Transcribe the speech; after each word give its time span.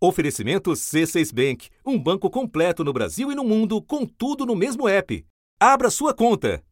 Oferecimento 0.00 0.70
C6 0.70 1.34
Bank, 1.34 1.70
um 1.84 1.98
banco 1.98 2.30
completo 2.30 2.84
no 2.84 2.92
Brasil 2.92 3.32
e 3.32 3.34
no 3.34 3.42
mundo, 3.42 3.82
com 3.82 4.06
tudo 4.06 4.46
no 4.46 4.54
mesmo 4.54 4.88
app. 4.88 5.26
Abra 5.58 5.90
sua 5.90 6.14
conta. 6.14 6.62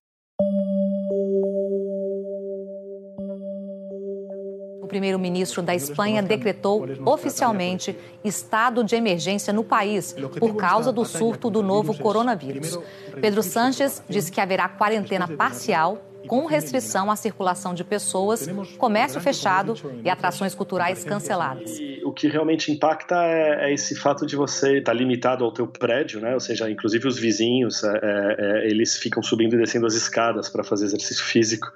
O 4.80 4.86
primeiro-ministro 4.86 5.60
da 5.60 5.74
Espanha 5.74 6.22
decretou 6.22 6.86
oficialmente 7.04 7.98
estado 8.22 8.84
de 8.84 8.94
emergência 8.94 9.52
no 9.52 9.64
país 9.64 10.14
por 10.38 10.54
causa 10.54 10.92
do 10.92 11.04
surto 11.04 11.50
do 11.50 11.64
novo 11.64 11.98
coronavírus. 11.98 12.78
Pedro 13.20 13.42
Sánchez 13.42 14.04
disse 14.08 14.30
que 14.30 14.40
haverá 14.40 14.68
quarentena 14.68 15.26
parcial 15.26 16.00
com 16.26 16.46
restrição 16.46 17.10
à 17.10 17.16
circulação 17.16 17.74
de 17.74 17.84
pessoas, 17.84 18.48
comércio 18.78 19.20
fechado 19.20 19.74
e 20.04 20.10
atrações 20.10 20.54
culturais 20.54 21.04
canceladas. 21.04 21.78
O 22.04 22.12
que 22.12 22.28
realmente 22.28 22.70
impacta 22.70 23.16
é, 23.16 23.68
é 23.70 23.74
esse 23.74 23.94
fato 23.96 24.26
de 24.26 24.36
você 24.36 24.78
estar 24.78 24.92
limitado 24.92 25.44
ao 25.44 25.52
teu 25.52 25.66
prédio, 25.66 26.20
né? 26.20 26.34
Ou 26.34 26.40
seja, 26.40 26.70
inclusive 26.70 27.06
os 27.06 27.18
vizinhos, 27.18 27.82
é, 27.82 27.88
é, 27.88 28.36
é 28.38 28.70
eles 28.70 28.96
ficam 28.96 29.22
subindo 29.22 29.54
e 29.54 29.58
descendo 29.58 29.86
as 29.86 29.94
escadas 29.94 30.48
para 30.48 30.62
fazer 30.62 30.86
exercício 30.86 31.24
físico. 31.24 31.66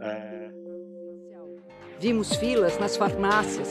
É. 0.00 0.48
Vimos 2.00 2.34
filas 2.36 2.78
nas 2.78 2.96
farmácias 2.96 3.68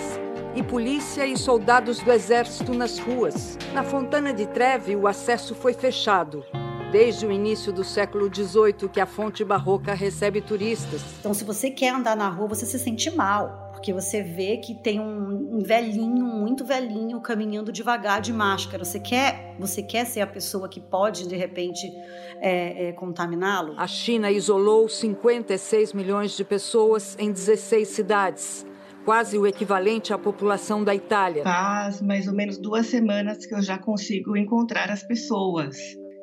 e 0.55 0.63
polícia 0.63 1.25
e 1.25 1.37
soldados 1.37 1.99
do 1.99 2.11
exército 2.11 2.73
nas 2.73 2.97
ruas. 2.97 3.57
Na 3.73 3.83
Fontana 3.83 4.33
de 4.33 4.47
Treve, 4.47 4.95
o 4.95 5.07
acesso 5.07 5.53
foi 5.53 5.73
fechado 5.73 6.43
desde 6.91 7.25
o 7.25 7.31
início 7.31 7.73
do 7.73 7.83
século 7.83 8.33
XVIII 8.33 8.89
que 8.91 8.99
a 8.99 9.05
fonte 9.05 9.43
barroca 9.43 9.93
recebe 9.93 10.41
turistas. 10.41 11.01
Então, 11.19 11.33
se 11.33 11.43
você 11.43 11.69
quer 11.69 11.93
andar 11.93 12.15
na 12.15 12.29
rua, 12.29 12.47
você 12.47 12.65
se 12.65 12.79
sente 12.79 13.09
mal, 13.11 13.71
porque 13.73 13.91
você 13.91 14.23
vê 14.23 14.57
que 14.57 14.73
tem 14.73 14.99
um 14.99 15.59
velhinho, 15.59 16.25
muito 16.25 16.65
velhinho, 16.65 17.19
caminhando 17.21 17.71
devagar 17.71 18.21
de 18.21 18.31
máscara. 18.31 18.83
Você 18.83 18.99
quer, 18.99 19.55
você 19.59 19.83
quer 19.83 20.05
ser 20.05 20.21
a 20.21 20.27
pessoa 20.27 20.69
que 20.69 20.79
pode, 20.79 21.27
de 21.27 21.35
repente, 21.35 21.91
é, 22.39 22.87
é, 22.87 22.91
contaminá-lo? 22.93 23.73
A 23.77 23.87
China 23.87 24.31
isolou 24.31 24.87
56 24.87 25.93
milhões 25.93 26.37
de 26.37 26.43
pessoas 26.43 27.15
em 27.19 27.31
16 27.31 27.87
cidades 27.87 28.65
quase 29.07 29.37
o 29.37 29.47
equivalente 29.47 30.11
à 30.11 30.17
população 30.17 30.83
da 30.83 30.93
Itália. 30.93 31.41
Faz 31.41 32.01
mais 32.01 32.27
ou 32.27 32.33
menos 32.33 32.57
duas 32.57 32.87
semanas 32.87 33.45
que 33.45 33.55
eu 33.55 33.61
já 33.61 33.77
consigo 33.77 34.35
encontrar 34.35 34.91
as 34.91 35.01
pessoas 35.01 35.77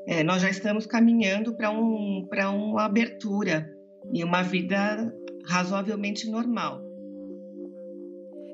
é, 0.07 0.23
nós 0.23 0.43
já 0.43 0.51
estamos 0.51 0.87
caminhando 0.87 1.55
para 1.55 1.71
um, 1.71 2.27
uma 2.55 2.85
abertura 2.85 3.71
e 4.13 4.23
uma 4.23 4.43
vida 4.43 5.13
razoavelmente 5.47 6.31
normal. 6.31 6.83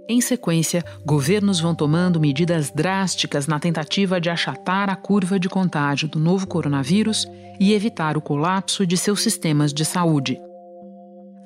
Em 0.09 0.21
sequência, 0.21 0.85
governos 1.07 1.61
vão 1.61 1.73
tomando 1.73 2.19
medidas 2.19 2.71
drásticas 2.71 3.47
na 3.47 3.61
tentativa 3.61 4.21
de 4.21 4.29
achatar 4.29 4.91
a 4.91 4.97
curva 4.97 5.39
de 5.39 5.49
contágio 5.49 6.09
do 6.09 6.19
novo 6.19 6.49
coronavírus 6.49 7.29
e 7.61 7.73
evitar 7.73 8.17
o 8.17 8.21
colapso 8.21 8.85
de 8.85 8.97
seus 8.97 9.23
sistemas 9.23 9.73
de 9.73 9.85
saúde. 9.85 10.37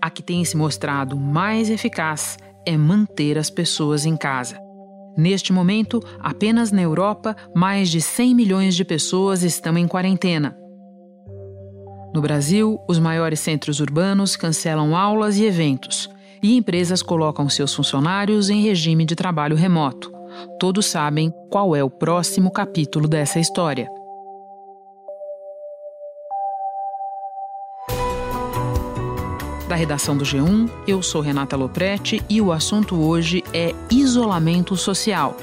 A 0.01 0.09
que 0.09 0.23
tem 0.23 0.43
se 0.47 0.57
mostrado 0.57 1.19
mais 1.19 1.69
eficaz 1.69 2.39
é 2.67 2.77
manter 2.77 3.37
as 3.37 3.51
pessoas 3.51 4.07
em 4.07 4.17
casa. 4.17 4.64
Neste 5.17 5.53
momento, 5.53 6.03
apenas 6.19 6.73
na 6.73 6.83
Europa, 6.83 7.37
mais 7.55 7.89
de 7.89 8.01
100 8.01 8.35
milhões 8.35 8.75
de 8.75 8.85
pessoas 8.85 9.43
estão 9.43 9.79
em 9.79 9.87
quarentena. 9.87 10.57
No 12.13 12.21
Brasil, 12.21 12.79
os 12.89 12.99
maiores 12.99 13.41
centros 13.41 13.81
urbanos 13.81 14.37
cancelam 14.37 14.97
aulas 14.97 15.37
e 15.37 15.45
eventos, 15.45 16.09
e 16.43 16.57
empresas 16.57 17.03
colocam 17.03 17.49
seus 17.49 17.75
funcionários 17.75 18.51
em 18.51 18.63
regime 18.63 19.05
de 19.05 19.17
trabalho 19.17 19.57
remoto. 19.57 20.13
Todos 20.59 20.87
sabem 20.87 21.33
qual 21.51 21.75
é 21.75 21.83
o 21.83 21.91
próximo 21.91 22.51
capítulo 22.51 23.09
dessa 23.09 23.39
história. 23.39 23.89
Da 29.69 29.75
redação 29.75 30.17
do 30.17 30.25
G1. 30.25 30.71
Eu 30.87 31.03
sou 31.03 31.21
Renata 31.21 31.57
Loprete 31.57 32.23
e 32.29 32.41
o 32.41 32.53
assunto 32.53 32.97
hoje 32.97 33.43
é 33.53 33.75
isolamento 33.91 34.77
social. 34.77 35.37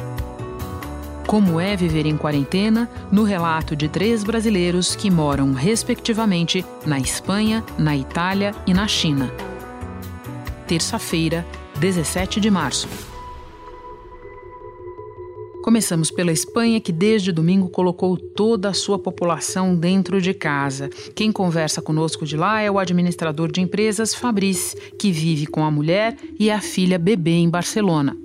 Como 1.28 1.60
é 1.60 1.76
viver 1.76 2.06
em 2.06 2.18
quarentena, 2.18 2.90
no 3.12 3.24
relato 3.24 3.76
de 3.76 3.88
três 3.88 4.24
brasileiros 4.24 4.96
que 4.96 5.10
moram, 5.10 5.54
respectivamente, 5.54 6.66
na 6.86 7.00
Espanha, 7.00 7.64
na 7.78 7.96
Itália 7.96 8.54
e 8.68 8.74
na 8.74 8.88
China. 8.88 9.32
Terça-feira, 10.68 11.46
17 11.80 12.40
de 12.40 12.52
março. 12.52 13.11
Começamos 15.64 16.10
pela 16.10 16.32
Espanha, 16.32 16.82
que 16.82 16.92
desde 16.92 17.32
domingo 17.32 17.70
colocou 17.70 18.18
toda 18.18 18.70
a 18.70 18.74
sua 18.74 18.98
população 18.98 19.76
dentro 19.76 20.20
de 20.20 20.34
casa. 20.34 20.90
Quem 21.16 21.32
conversa 21.32 21.82
conosco 21.82 22.26
de 22.26 22.36
lá 22.36 22.62
é 22.62 22.72
o 22.72 22.80
administrador 22.80 23.52
de 23.52 23.62
empresas 23.62 24.16
Fabrice, 24.16 24.76
que 24.94 25.12
vive 25.12 25.46
com 25.46 25.64
a 25.64 25.70
mulher 25.70 26.18
e 26.40 26.50
a 26.50 26.60
filha 26.60 26.98
bebê 26.98 27.34
em 27.36 27.50
Barcelona. 27.50 28.18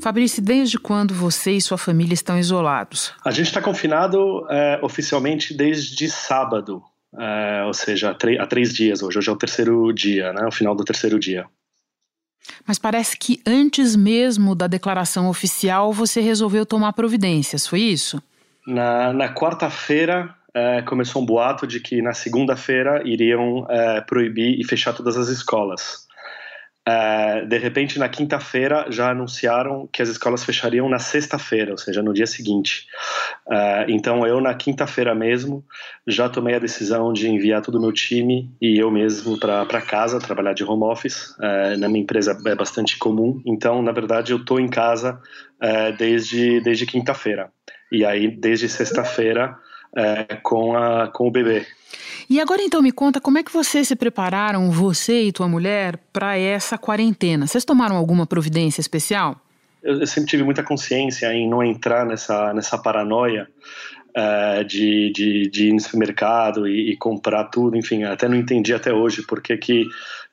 Fabrice, 0.00 0.40
desde 0.40 0.76
quando 0.76 1.14
você 1.14 1.52
e 1.52 1.60
sua 1.60 1.78
família 1.78 2.14
estão 2.14 2.36
isolados? 2.36 3.12
A 3.24 3.30
gente 3.30 3.46
está 3.46 3.62
confinado 3.62 4.44
é, 4.50 4.80
oficialmente 4.82 5.54
desde 5.56 6.10
sábado, 6.10 6.82
é, 7.16 7.62
ou 7.64 7.72
seja, 7.72 8.10
há, 8.10 8.42
há 8.42 8.46
três 8.46 8.74
dias 8.74 9.02
hoje. 9.04 9.18
Hoje 9.18 9.30
é 9.30 9.32
o 9.32 9.36
terceiro 9.36 9.92
dia, 9.92 10.32
né, 10.32 10.44
o 10.46 10.52
final 10.52 10.74
do 10.74 10.84
terceiro 10.84 11.18
dia. 11.18 11.46
Mas 12.66 12.78
parece 12.78 13.16
que 13.16 13.40
antes 13.46 13.96
mesmo 13.96 14.54
da 14.54 14.66
declaração 14.66 15.28
oficial 15.28 15.92
você 15.92 16.20
resolveu 16.20 16.64
tomar 16.64 16.92
providências, 16.92 17.66
foi 17.66 17.80
isso? 17.80 18.22
Na, 18.66 19.12
na 19.12 19.32
quarta-feira 19.32 20.34
é, 20.54 20.82
começou 20.82 21.22
um 21.22 21.26
boato 21.26 21.66
de 21.66 21.80
que 21.80 22.00
na 22.00 22.14
segunda-feira 22.14 23.02
iriam 23.04 23.66
é, 23.68 24.00
proibir 24.00 24.58
e 24.58 24.64
fechar 24.64 24.92
todas 24.92 25.16
as 25.16 25.28
escolas. 25.28 26.06
Uh, 26.86 27.46
de 27.46 27.56
repente, 27.56 27.98
na 27.98 28.10
quinta-feira, 28.10 28.86
já 28.90 29.10
anunciaram 29.10 29.88
que 29.90 30.02
as 30.02 30.10
escolas 30.10 30.44
fechariam 30.44 30.86
na 30.86 30.98
sexta-feira, 30.98 31.72
ou 31.72 31.78
seja, 31.78 32.02
no 32.02 32.12
dia 32.12 32.26
seguinte. 32.26 32.86
Uh, 33.46 33.88
então, 33.88 34.26
eu, 34.26 34.38
na 34.38 34.52
quinta-feira 34.52 35.14
mesmo, 35.14 35.64
já 36.06 36.28
tomei 36.28 36.54
a 36.54 36.58
decisão 36.58 37.10
de 37.14 37.26
enviar 37.26 37.62
todo 37.62 37.76
o 37.76 37.80
meu 37.80 37.90
time 37.90 38.54
e 38.60 38.78
eu 38.78 38.90
mesmo 38.90 39.40
para 39.40 39.80
casa, 39.80 40.18
trabalhar 40.18 40.52
de 40.52 40.62
home 40.62 40.84
office. 40.84 41.30
Uh, 41.38 41.78
na 41.78 41.88
minha 41.88 42.02
empresa 42.02 42.38
é 42.44 42.54
bastante 42.54 42.98
comum, 42.98 43.40
então, 43.46 43.80
na 43.80 43.92
verdade, 43.92 44.32
eu 44.32 44.38
estou 44.38 44.60
em 44.60 44.68
casa 44.68 45.18
desde, 45.98 46.60
desde 46.60 46.84
quinta-feira. 46.84 47.50
E 47.90 48.04
aí, 48.04 48.28
desde 48.28 48.68
sexta-feira, 48.68 49.56
com, 50.42 50.76
a, 50.76 51.08
com 51.08 51.28
o 51.28 51.30
bebê. 51.30 51.64
E 52.28 52.40
agora 52.40 52.62
então 52.62 52.80
me 52.80 52.92
conta 52.92 53.20
como 53.20 53.38
é 53.38 53.42
que 53.42 53.52
vocês 53.52 53.88
se 53.88 53.96
prepararam, 53.96 54.70
você 54.70 55.22
e 55.22 55.32
tua 55.32 55.48
mulher, 55.48 55.98
para 56.12 56.38
essa 56.38 56.78
quarentena? 56.78 57.46
Vocês 57.46 57.64
tomaram 57.64 57.96
alguma 57.96 58.26
providência 58.26 58.80
especial? 58.80 59.40
Eu, 59.82 60.00
eu, 60.00 60.06
sempre 60.06 60.30
tive 60.30 60.42
muita 60.42 60.62
consciência 60.62 61.32
em 61.34 61.48
não 61.48 61.62
entrar 61.62 62.06
nessa, 62.06 62.54
nessa 62.54 62.78
paranoia 62.78 63.48
uh, 64.16 64.64
de, 64.64 65.12
de, 65.14 65.50
de, 65.50 65.68
ir 65.68 65.72
no 65.72 65.80
supermercado 65.80 66.66
e, 66.66 66.92
e, 66.92 66.96
comprar 66.96 67.44
tudo, 67.44 67.76
enfim, 67.76 68.04
até 68.04 68.26
não 68.26 68.36
entendi 68.36 68.72
até 68.72 68.92
hoje 68.92 69.22
porque 69.26 69.56
que 69.58 69.86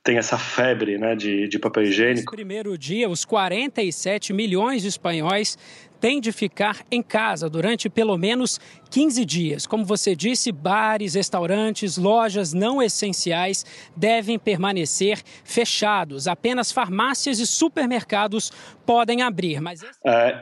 tem 0.03 0.17
essa 0.17 0.37
febre 0.37 0.97
né, 0.97 1.15
de, 1.15 1.47
de 1.47 1.59
papel 1.59 1.83
higiênico. 1.83 2.31
No 2.31 2.37
primeiro 2.37 2.77
dia, 2.77 3.09
os 3.09 3.25
47 3.25 4.33
milhões 4.33 4.81
de 4.81 4.87
espanhóis 4.87 5.57
têm 6.01 6.19
de 6.19 6.31
ficar 6.31 6.79
em 6.91 7.01
casa 7.03 7.47
durante 7.47 7.87
pelo 7.89 8.17
menos 8.17 8.59
15 8.89 9.23
dias. 9.23 9.67
Como 9.67 9.85
você 9.85 10.15
disse, 10.15 10.51
bares, 10.51 11.13
restaurantes, 11.13 11.95
lojas 11.95 12.51
não 12.51 12.81
essenciais 12.81 13.65
devem 13.95 14.37
permanecer 14.37 15.21
fechados. 15.45 16.27
Apenas 16.27 16.71
farmácias 16.71 17.39
e 17.39 17.45
supermercados 17.45 18.51
podem 18.85 19.21
abrir. 19.21 19.61
Mas 19.61 19.81
uh, 19.83 19.87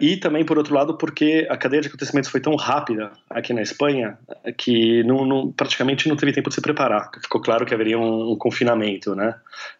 e 0.01 0.17
também, 0.17 0.45
por 0.45 0.57
outro 0.57 0.73
lado, 0.73 0.97
porque 0.97 1.45
a 1.49 1.57
cadeia 1.57 1.81
de 1.81 1.89
acontecimentos 1.89 2.29
foi 2.29 2.39
tão 2.39 2.55
rápida 2.55 3.11
aqui 3.29 3.53
na 3.53 3.61
Espanha 3.61 4.17
que 4.57 5.03
não, 5.03 5.25
não, 5.25 5.51
praticamente 5.51 6.07
não 6.07 6.15
teve 6.15 6.31
tempo 6.31 6.49
de 6.49 6.55
se 6.55 6.61
preparar. 6.61 7.11
Ficou 7.21 7.41
claro 7.41 7.65
que 7.65 7.73
haveria 7.73 7.99
um, 7.99 8.31
um 8.31 8.37
confinamento, 8.37 9.13
né? 9.13 9.35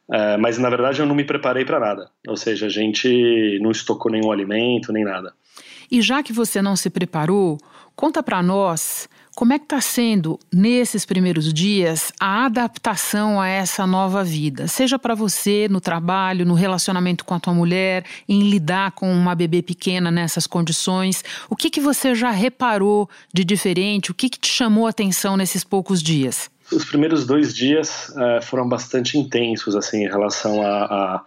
Uh, 0.10 0.38
mas 0.40 0.58
na 0.58 0.70
verdade 0.70 1.00
eu 1.00 1.06
não 1.06 1.16
me 1.16 1.24
preparei 1.24 1.64
para 1.64 1.80
nada. 1.80 2.10
Ou 2.28 2.36
seja, 2.36 2.66
a 2.66 2.70
gente 2.70 3.58
não 3.62 3.72
estocou 3.72 4.12
nenhum 4.12 4.32
alimento 4.32 4.92
nem 4.92 5.06
nada. 5.06 5.34
E 5.92 6.02
já 6.02 6.22
que 6.22 6.34
você 6.34 6.62
não 6.62 6.76
se 6.76 6.90
preparou, 6.90 7.58
conta 7.96 8.22
para 8.22 8.42
nós 8.42 9.10
como 9.40 9.54
é 9.54 9.58
que 9.58 9.64
está 9.64 9.80
sendo 9.80 10.38
nesses 10.52 11.06
primeiros 11.06 11.54
dias 11.54 12.12
a 12.20 12.46
adaptação 12.46 13.40
a 13.40 13.48
essa 13.48 13.88
nova 13.88 14.22
vida, 14.22 14.68
seja 14.68 15.00
para 15.00 15.16
você 15.16 15.66
no 15.70 15.80
trabalho, 15.80 16.46
no 16.46 16.54
relacionamento 16.54 17.24
com 17.24 17.34
a 17.34 17.40
tua 17.40 17.54
mulher, 17.54 18.04
em 18.28 18.50
lidar 18.50 18.92
com 18.92 19.10
uma 19.10 19.34
bebê 19.34 19.62
pequena 19.62 20.12
nessas 20.12 20.46
condições. 20.46 21.24
O 21.50 21.56
que 21.56 21.70
que 21.70 21.80
você 21.80 22.14
já 22.14 22.32
reparou 22.32 23.10
de 23.34 23.46
diferente? 23.46 24.12
O 24.12 24.14
que 24.14 24.30
que 24.30 24.40
te 24.40 24.52
chamou 24.52 24.88
a 24.88 24.90
atenção 24.90 25.38
nesses 25.38 25.64
poucos 25.64 26.04
dias? 26.04 26.52
Os 26.70 26.84
primeiros 26.84 27.26
dois 27.26 27.56
dias 27.56 28.10
uh, 28.10 28.44
foram 28.44 28.68
bastante 28.68 29.18
intensos 29.18 29.74
assim 29.74 30.04
em 30.04 30.10
relação 30.10 30.62
a, 30.62 30.84
a 30.84 31.24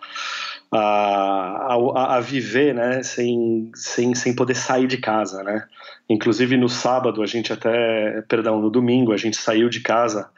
a, 0.72 1.74
a, 1.74 2.16
a, 2.16 2.20
viver, 2.20 2.74
né, 2.74 3.02
sem, 3.02 3.70
sem, 3.74 4.14
sem 4.14 4.34
poder 4.34 4.54
sair 4.54 4.86
de 4.86 4.96
casa, 4.96 5.42
né. 5.42 5.66
Inclusive 6.08 6.56
no 6.56 6.68
sábado 6.68 7.22
a 7.22 7.26
gente 7.26 7.52
até, 7.52 8.22
perdão, 8.22 8.60
no 8.60 8.70
domingo 8.70 9.12
a 9.12 9.16
gente 9.16 9.36
saiu 9.36 9.68
de 9.68 9.80
casa 9.80 10.28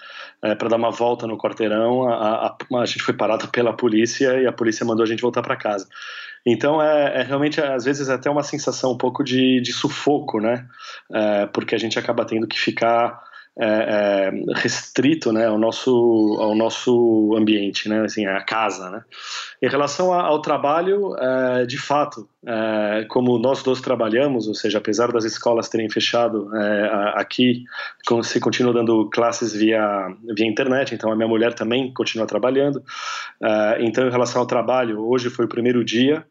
é, 0.43 0.55
para 0.55 0.69
dar 0.69 0.77
uma 0.77 0.91
volta 0.91 1.27
no 1.27 1.39
quarteirão. 1.39 2.09
A, 2.09 2.47
a, 2.47 2.57
a, 2.81 2.87
gente 2.87 3.03
foi 3.03 3.15
parado 3.15 3.49
pela 3.49 3.73
polícia 3.73 4.41
e 4.41 4.47
a 4.47 4.53
polícia 4.53 4.85
mandou 4.85 5.05
a 5.05 5.07
gente 5.07 5.23
voltar 5.23 5.43
para 5.43 5.57
casa. 5.57 5.89
Então 6.45 6.83
é, 6.83 7.21
é, 7.21 7.23
realmente 7.23 7.61
às 7.61 7.85
vezes 7.85 8.09
até 8.09 8.29
uma 8.29 8.43
sensação 8.43 8.93
um 8.93 8.99
pouco 8.99 9.23
de, 9.25 9.61
de 9.61 9.73
sufoco, 9.73 10.41
né? 10.41 10.67
É, 11.13 11.47
porque 11.47 11.75
a 11.75 11.79
gente 11.79 11.99
acaba 11.99 12.25
tendo 12.25 12.47
que 12.47 12.59
ficar 12.59 13.23
é, 13.56 13.67
é, 13.67 14.33
restrito 14.56 15.33
né, 15.33 15.47
ao, 15.47 15.56
nosso, 15.56 16.37
ao 16.41 16.56
nosso 16.56 17.37
ambiente, 17.39 17.89
né, 17.89 18.01
assim, 18.01 18.27
a 18.27 18.43
casa. 18.43 18.91
Né. 18.91 19.05
Em 19.62 19.69
relação 19.69 20.12
ao 20.12 20.43
trabalho, 20.43 21.15
é, 21.17 21.65
de 21.65 21.79
fato, 21.79 22.29
é, 22.45 23.06
como 23.09 23.39
nós 23.39 23.62
dois 23.62 23.81
trabalhamos, 23.81 24.49
ou 24.49 24.55
seja, 24.55 24.79
apesar 24.79 25.12
das 25.12 25.25
escolas 25.25 25.69
terem 25.69 25.89
fechado 25.89 26.51
é, 26.56 27.12
aqui, 27.15 27.62
se 28.25 28.41
continua 28.41 28.73
dando 28.73 29.09
classes 29.11 29.53
via, 29.53 30.09
via 30.37 30.47
internet, 30.47 30.93
então 30.93 31.12
a 31.12 31.17
minha 31.17 31.29
mulher 31.29 31.55
também 31.55 31.95
continua 31.95 32.27
trabalhando. 32.27 32.83
É, 33.41 33.77
então, 33.85 34.06
em 34.06 34.11
relação 34.11 34.41
ao 34.41 34.47
trabalho, 34.49 35.06
hoje 35.06 35.31
foi 35.31 35.45
o 35.45 35.49
primeiro 35.49 35.85
dia, 35.85 36.27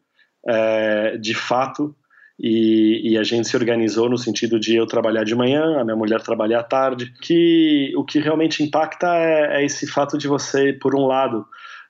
de 1.22 1.34
fato, 1.34 1.96
e, 2.40 3.12
e, 3.12 3.18
a 3.18 3.24
gente 3.24 3.48
se 3.48 3.56
organizou 3.56 4.10
no 4.10 4.18
sentido 4.18 4.60
de 4.60 4.76
eu 4.76 4.88
trabalhar 4.88 5.24
de 5.24 5.36
manhã, 5.36 5.80
a 5.80 5.84
minha 5.84 5.96
mulher 5.96 6.22
trabalhar 6.22 6.62
à 6.62 6.64
tarde. 6.64 7.14
Que 7.22 7.94
o 7.96 8.04
que 8.04 8.20
realmente 8.20 8.64
impacta 8.64 9.08
é, 9.16 9.62
é 9.62 9.66
esse 9.66 9.86
fato 9.86 10.18
de 10.18 10.28
você, 10.28 10.74
por 10.74 10.96
um 10.96 11.06
lado, 11.06 11.46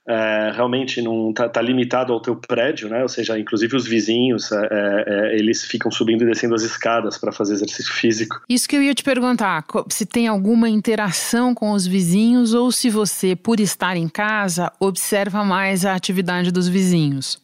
é, 0.07 0.51
realmente 0.53 1.01
não 1.01 1.29
está 1.29 1.47
tá 1.47 1.61
limitado 1.61 2.11
ao 2.11 2.19
teu 2.19 2.35
prédio, 2.35 2.89
né? 2.89 3.01
Ou 3.03 3.09
seja, 3.09 3.39
inclusive 3.39 3.75
os 3.75 3.87
vizinhos, 3.87 4.51
é, 4.51 4.57
é, 4.57 5.03
é 5.07 5.39
eles 5.39 5.63
ficam 5.63 5.89
subindo 5.89 6.23
e 6.23 6.25
descendo 6.25 6.55
as 6.55 6.63
escadas 6.63 7.17
para 7.17 7.31
fazer 7.31 7.53
exercício 7.53 7.93
físico. 7.93 8.41
Isso 8.49 8.67
que 8.67 8.75
eu 8.75 8.83
ia 8.83 8.93
te 8.93 9.03
perguntar, 9.03 9.63
se 9.89 10.05
tem 10.05 10.27
alguma 10.27 10.67
interação 10.67 11.55
com 11.55 11.71
os 11.71 11.87
vizinhos 11.87 12.53
ou 12.53 12.71
se 12.71 12.89
você, 12.89 13.35
por 13.35 13.61
estar 13.61 13.95
em 13.95 14.09
casa, 14.09 14.71
observa 14.77 15.43
mais 15.43 15.85
a 15.85 15.95
atividade 15.95 16.51
dos 16.51 16.67
vizinhos. 16.67 17.41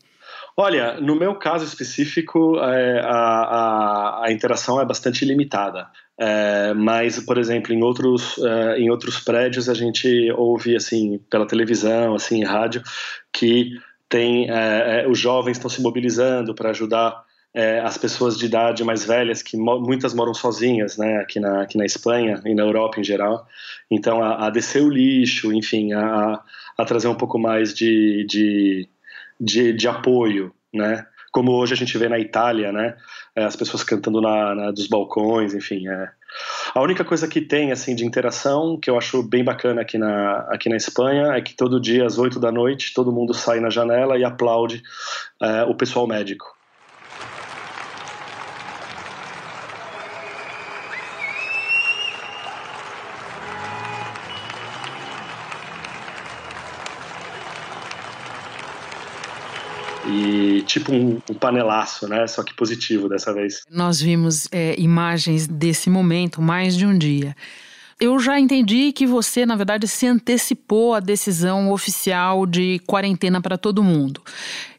Olha, 0.61 1.00
no 1.00 1.15
meu 1.15 1.35
caso 1.35 1.63
específico, 1.63 2.59
é, 2.59 3.00
a, 3.00 3.07
a, 3.07 4.25
a, 4.25 4.31
interação 4.33 4.81
é 4.81 4.83
bastante 4.83 5.23
limitada. 5.23 5.88
É, 6.17 6.73
mas, 6.73 7.17
por 7.17 7.38
exemplo, 7.38 7.73
em 7.73 7.81
outros, 7.81 8.38
é, 8.39 8.77
em 8.77 8.89
outros 8.89 9.21
prédios 9.21 9.69
a 9.69 9.73
gente 9.73 10.29
ouve 10.33 10.75
assim 10.75 11.17
pela 11.29 11.47
televisão, 11.47 12.13
assim, 12.13 12.44
rádio, 12.44 12.83
que 13.31 13.79
tem 14.09 14.51
é, 14.51 15.03
é, 15.06 15.07
os 15.07 15.17
jovens 15.17 15.56
estão 15.56 15.69
se 15.69 15.81
mobilizando 15.81 16.53
para 16.53 16.71
ajudar 16.71 17.23
é, 17.53 17.79
as 17.79 17.97
pessoas 17.97 18.38
de 18.38 18.45
idade 18.45 18.83
mais 18.83 19.05
velhas, 19.05 19.41
que 19.41 19.55
mo 19.55 19.79
muitas 19.79 20.13
moram 20.13 20.33
sozinhas, 20.33 20.97
né, 20.97 21.19
aqui 21.21 21.39
na, 21.39 21.62
aqui 21.62 21.77
na 21.77 21.85
Espanha 21.85 22.41
e 22.45 22.53
na 22.53 22.63
Europa 22.63 23.00
em 23.00 23.03
geral. 23.05 23.47
Então, 23.89 24.21
a, 24.21 24.47
a 24.47 24.50
descer 24.50 24.83
o 24.83 24.89
lixo, 24.89 25.53
enfim, 25.53 25.94
a, 25.94 26.44
a 26.77 26.83
trazer 26.83 27.07
um 27.07 27.15
pouco 27.15 27.39
mais 27.39 27.73
de, 27.73 28.25
de 28.27 28.89
de, 29.39 29.74
de 29.74 29.88
apoio, 29.88 30.53
né? 30.74 31.06
Como 31.31 31.51
hoje 31.51 31.74
a 31.74 31.77
gente 31.77 31.95
vê 31.97 32.09
na 32.09 32.19
Itália, 32.19 32.71
né? 32.71 32.97
É, 33.36 33.44
as 33.44 33.56
pessoas 33.56 33.83
cantando 33.83 34.19
na, 34.19 34.56
na, 34.56 34.71
dos 34.71 34.88
balcões, 34.88 35.53
enfim. 35.53 35.88
É. 35.88 36.09
A 36.74 36.81
única 36.81 37.06
coisa 37.06 37.27
que 37.27 37.39
tem 37.41 37.71
assim 37.71 37.95
de 37.95 38.06
interação 38.06 38.80
que 38.80 38.89
eu 38.89 38.97
acho 38.97 39.21
bem 39.21 39.44
bacana 39.44 39.81
aqui 39.81 39.97
na, 39.97 40.39
aqui 40.50 40.69
na 40.69 40.75
Espanha 40.75 41.33
é 41.33 41.41
que 41.41 41.56
todo 41.56 41.80
dia 41.80 42.06
às 42.06 42.18
8 42.18 42.39
da 42.39 42.51
noite 42.51 42.94
todo 42.94 43.12
mundo 43.12 43.33
sai 43.33 43.59
na 43.59 43.69
janela 43.69 44.18
e 44.18 44.24
aplaude 44.24 44.81
é, 45.41 45.63
o 45.63 45.75
pessoal 45.75 46.07
médico. 46.07 46.58
E 60.09 60.61
tipo 60.63 60.91
um, 60.91 61.21
um, 61.29 61.33
panelaço, 61.33 62.07
né? 62.07 62.25
Só 62.27 62.44
que 62.44 62.53
positivo 62.53 63.07
dessa 63.07 63.33
vez. 63.33 63.61
Nós 63.69 64.01
vimos 64.01 64.47
é, 64.51 64.75
imagens 64.79 65.47
desse 65.47 65.89
momento 65.89 66.41
mais 66.41 66.75
de 66.75 66.85
um 66.85 66.97
dia. 66.97 67.35
Eu 68.00 68.17
já 68.19 68.39
entendi 68.39 68.91
que 68.94 69.06
você, 69.06 69.45
na 69.45 69.56
verdade, 69.56 69.88
se 69.88 70.07
antecipou 70.07 70.94
à 70.94 71.00
decisão 71.00 71.71
oficial 71.71 72.45
de 72.45 72.79
quarentena 72.88 73.41
para 73.41 73.57
todo 73.57 73.83
mundo. 73.83 74.21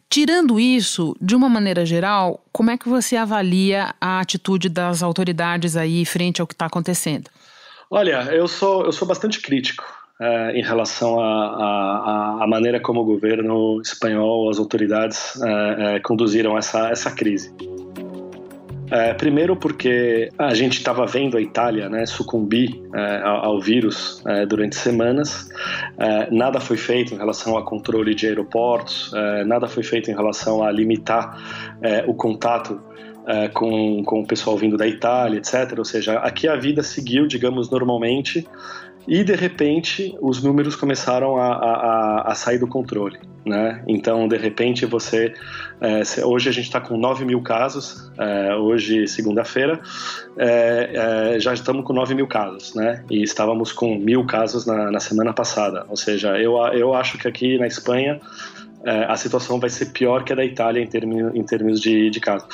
Tirando 0.09 0.59
isso, 0.59 1.15
de 1.21 1.37
uma 1.37 1.49
maneira 1.49 1.87
geral, 1.87 2.44
como 2.50 2.71
é 2.71 2.79
que 2.79 2.88
você 2.88 3.17
avalia 3.17 3.94
a 4.00 4.21
atitude 4.21 4.69
das 4.69 5.03
autoridades 5.03 5.76
aí 5.76 6.05
frente 6.05 6.41
ao 6.41 6.47
que 6.47 6.55
está 6.55 6.67
acontecendo? 6.67 7.31
Olha, 7.91 8.23
eu 8.33 8.49
sou, 8.49 8.85
eu 8.85 8.93
sou 8.93 9.06
bastante 9.06 9.41
crítico 9.41 10.00
uh, 10.21 10.51
em 10.55 10.63
relação 10.63 11.19
à 11.19 12.45
maneira 12.47 12.79
como 12.79 13.01
o 13.01 13.05
governo 13.05 13.81
espanhol, 13.81 14.51
as 14.51 14.59
autoridades 14.59 15.35
uh, 15.37 15.41
uh, 15.41 16.03
conduziram 16.03 16.57
essa, 16.57 16.91
essa 16.91 17.11
crise. 17.11 17.53
primeiro 19.19 19.55
porque 19.57 20.29
a 20.37 20.53
gente 20.53 20.79
estava 20.79 21.07
vendo 21.07 21.37
a 21.37 21.41
Itália 21.41 21.89
né, 21.89 22.05
sucumbir 22.07 22.71
ao, 23.23 23.45
ao, 23.45 23.61
vírus 23.61 24.21
durante 24.49 24.75
semanas, 24.75 25.49
nada 26.29 26.59
foi 26.59 26.77
feito 26.77 27.15
em 27.15 27.17
relação 27.17 27.57
ao 27.57 27.65
controle 27.65 28.17
de 28.17 28.27
aeroportos, 28.27 29.13
nada 29.47 29.69
foi 29.69 29.85
feito 29.85 30.11
em 30.11 30.15
relação 30.15 30.61
a 30.65 30.73
limitar 30.73 31.39
o 32.09 32.15
contato 32.15 32.81
com, 33.55 34.03
com 34.05 34.23
o 34.23 34.27
pessoal 34.27 34.57
vindo 34.59 34.77
da 34.77 34.89
Itália, 34.89 35.39
etc. 35.39 35.79
Ou 35.79 35.85
seja, 35.85 36.19
aqui 36.19 36.49
a 36.49 36.57
vida 36.57 36.83
seguiu, 36.83 37.29
digamos, 37.29 37.71
normalmente, 37.71 38.45
e 39.06 39.25
de 39.25 39.35
repente 39.35 40.17
os 40.20 40.43
números 40.43 40.76
começaram 40.76 41.37
a, 41.37 41.52
a, 41.52 42.32
a 42.32 42.35
sair 42.35 42.58
do 42.58 42.67
controle. 42.67 43.19
Né? 43.44 43.82
Então, 43.88 44.29
de 44.29 44.37
repente, 44.37 44.85
você. 44.85 45.32
É, 45.81 46.02
hoje 46.25 46.50
a 46.50 46.52
gente 46.52 46.67
está 46.67 46.79
com 46.79 46.99
9 46.99 47.25
mil 47.25 47.41
casos, 47.41 48.12
é, 48.19 48.55
hoje, 48.55 49.08
segunda-feira, 49.08 49.81
é, 50.37 51.37
já 51.41 51.55
estamos 51.55 51.87
com 51.87 51.94
9 51.94 52.14
mil 52.14 52.26
casos, 52.26 52.75
né? 52.75 53.02
E 53.11 53.23
estávamos 53.23 53.73
com 53.73 53.97
mil 53.97 54.26
casos 54.26 54.67
na, 54.67 54.91
na 54.91 55.00
semana 55.00 55.32
passada. 55.32 55.87
Ou 55.88 55.97
seja, 55.97 56.38
eu, 56.38 56.58
eu 56.75 56.94
acho 56.94 57.17
que 57.17 57.26
aqui 57.26 57.56
na 57.56 57.67
Espanha 57.67 58.20
a 59.08 59.14
situação 59.14 59.61
vai 59.61 59.69
ser 59.69 59.87
pior 59.93 60.25
que 60.25 60.32
a 60.32 60.37
da 60.37 60.44
Itália 60.44 60.82
em 60.82 60.87
termos, 60.87 61.35
em 61.35 61.43
termos 61.43 61.81
de, 61.81 62.08
de 62.08 62.20
casos. 62.20 62.49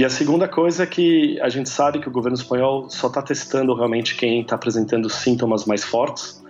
E 0.00 0.04
a 0.04 0.08
segunda 0.08 0.48
coisa 0.48 0.84
é 0.84 0.86
que 0.86 1.38
a 1.42 1.50
gente 1.50 1.68
sabe 1.68 1.98
que 1.98 2.08
o 2.08 2.10
governo 2.10 2.34
espanhol 2.34 2.88
só 2.88 3.08
está 3.08 3.20
testando 3.20 3.74
realmente 3.74 4.16
quem 4.16 4.40
está 4.40 4.54
apresentando 4.54 5.10
sintomas 5.10 5.66
mais 5.66 5.84
fortes. 5.84 6.42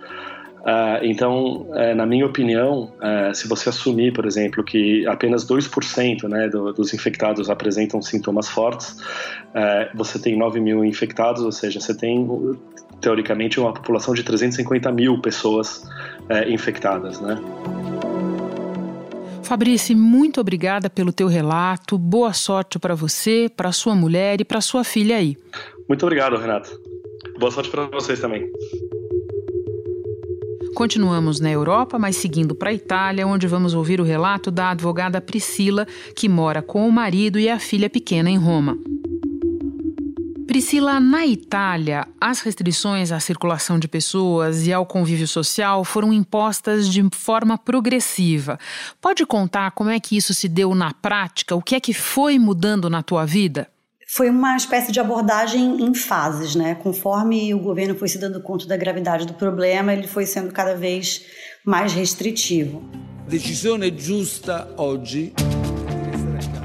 Uh, 0.61 1.03
então, 1.03 1.67
uh, 1.67 1.93
na 1.93 2.05
minha 2.05 2.25
opinião, 2.25 2.93
uh, 2.95 3.35
se 3.35 3.49
você 3.49 3.67
assumir, 3.67 4.13
por 4.13 4.25
exemplo, 4.25 4.63
que 4.63 5.05
apenas 5.05 5.45
2% 5.45 6.29
né, 6.29 6.47
do, 6.47 6.71
dos 6.71 6.93
infectados 6.93 7.49
apresentam 7.49 8.01
sintomas 8.01 8.47
fortes, 8.47 8.95
você 9.93 10.17
tem 10.17 10.37
9 10.37 10.61
mil 10.61 10.85
infectados, 10.85 11.43
ou 11.43 11.51
seja, 11.51 11.81
você 11.81 11.93
tem, 11.93 12.25
teoricamente, 13.01 13.59
uma 13.59 13.73
população 13.73 14.13
de 14.13 14.23
350 14.23 14.89
mil 14.93 15.19
pessoas 15.19 15.89
infectadas. 16.47 17.19
Né? 17.19 17.37
Fabrice, 19.51 19.93
muito 19.93 20.39
obrigada 20.39 20.89
pelo 20.89 21.11
teu 21.11 21.27
relato. 21.27 21.97
Boa 21.97 22.31
sorte 22.31 22.79
para 22.79 22.95
você, 22.95 23.51
para 23.53 23.73
sua 23.73 23.93
mulher 23.93 24.39
e 24.39 24.45
para 24.45 24.61
sua 24.61 24.81
filha 24.81 25.17
aí. 25.17 25.35
Muito 25.89 26.05
obrigado, 26.05 26.37
Renato. 26.37 26.71
Boa 27.37 27.51
sorte 27.51 27.69
para 27.69 27.85
vocês 27.87 28.21
também. 28.21 28.49
Continuamos 30.73 31.41
na 31.41 31.51
Europa, 31.51 31.99
mas 31.99 32.15
seguindo 32.15 32.55
para 32.55 32.69
a 32.69 32.73
Itália, 32.73 33.27
onde 33.27 33.45
vamos 33.45 33.73
ouvir 33.73 33.99
o 33.99 34.05
relato 34.05 34.49
da 34.49 34.69
advogada 34.69 35.19
Priscila, 35.19 35.85
que 36.15 36.29
mora 36.29 36.61
com 36.61 36.87
o 36.87 36.91
marido 36.91 37.37
e 37.37 37.49
a 37.49 37.59
filha 37.59 37.89
pequena 37.89 38.29
em 38.29 38.37
Roma. 38.37 38.77
Priscila, 40.51 40.99
na 40.99 41.25
Itália, 41.25 42.05
as 42.19 42.41
restrições 42.41 43.13
à 43.13 43.21
circulação 43.21 43.79
de 43.79 43.87
pessoas 43.87 44.67
e 44.67 44.73
ao 44.73 44.85
convívio 44.85 45.25
social 45.25 45.85
foram 45.85 46.11
impostas 46.11 46.89
de 46.89 47.01
forma 47.13 47.57
progressiva. 47.57 48.59
Pode 48.99 49.25
contar 49.25 49.71
como 49.71 49.89
é 49.89 49.97
que 49.97 50.17
isso 50.17 50.33
se 50.33 50.49
deu 50.49 50.75
na 50.75 50.93
prática? 50.93 51.55
O 51.55 51.61
que 51.61 51.73
é 51.73 51.79
que 51.79 51.93
foi 51.93 52.37
mudando 52.37 52.89
na 52.89 53.01
tua 53.01 53.25
vida? 53.25 53.69
Foi 54.09 54.29
uma 54.29 54.57
espécie 54.57 54.91
de 54.91 54.99
abordagem 54.99 55.81
em 55.85 55.93
fases, 55.93 56.53
né? 56.53 56.75
Conforme 56.75 57.53
o 57.53 57.59
governo 57.59 57.95
foi 57.95 58.09
se 58.09 58.17
dando 58.17 58.43
conta 58.43 58.67
da 58.67 58.75
gravidade 58.75 59.25
do 59.25 59.33
problema, 59.33 59.93
ele 59.93 60.05
foi 60.05 60.25
sendo 60.25 60.51
cada 60.51 60.75
vez 60.75 61.27
mais 61.65 61.93
restritivo. 61.93 62.83
Decisão 63.25 63.79
justa 63.97 64.67
hoje 64.75 65.33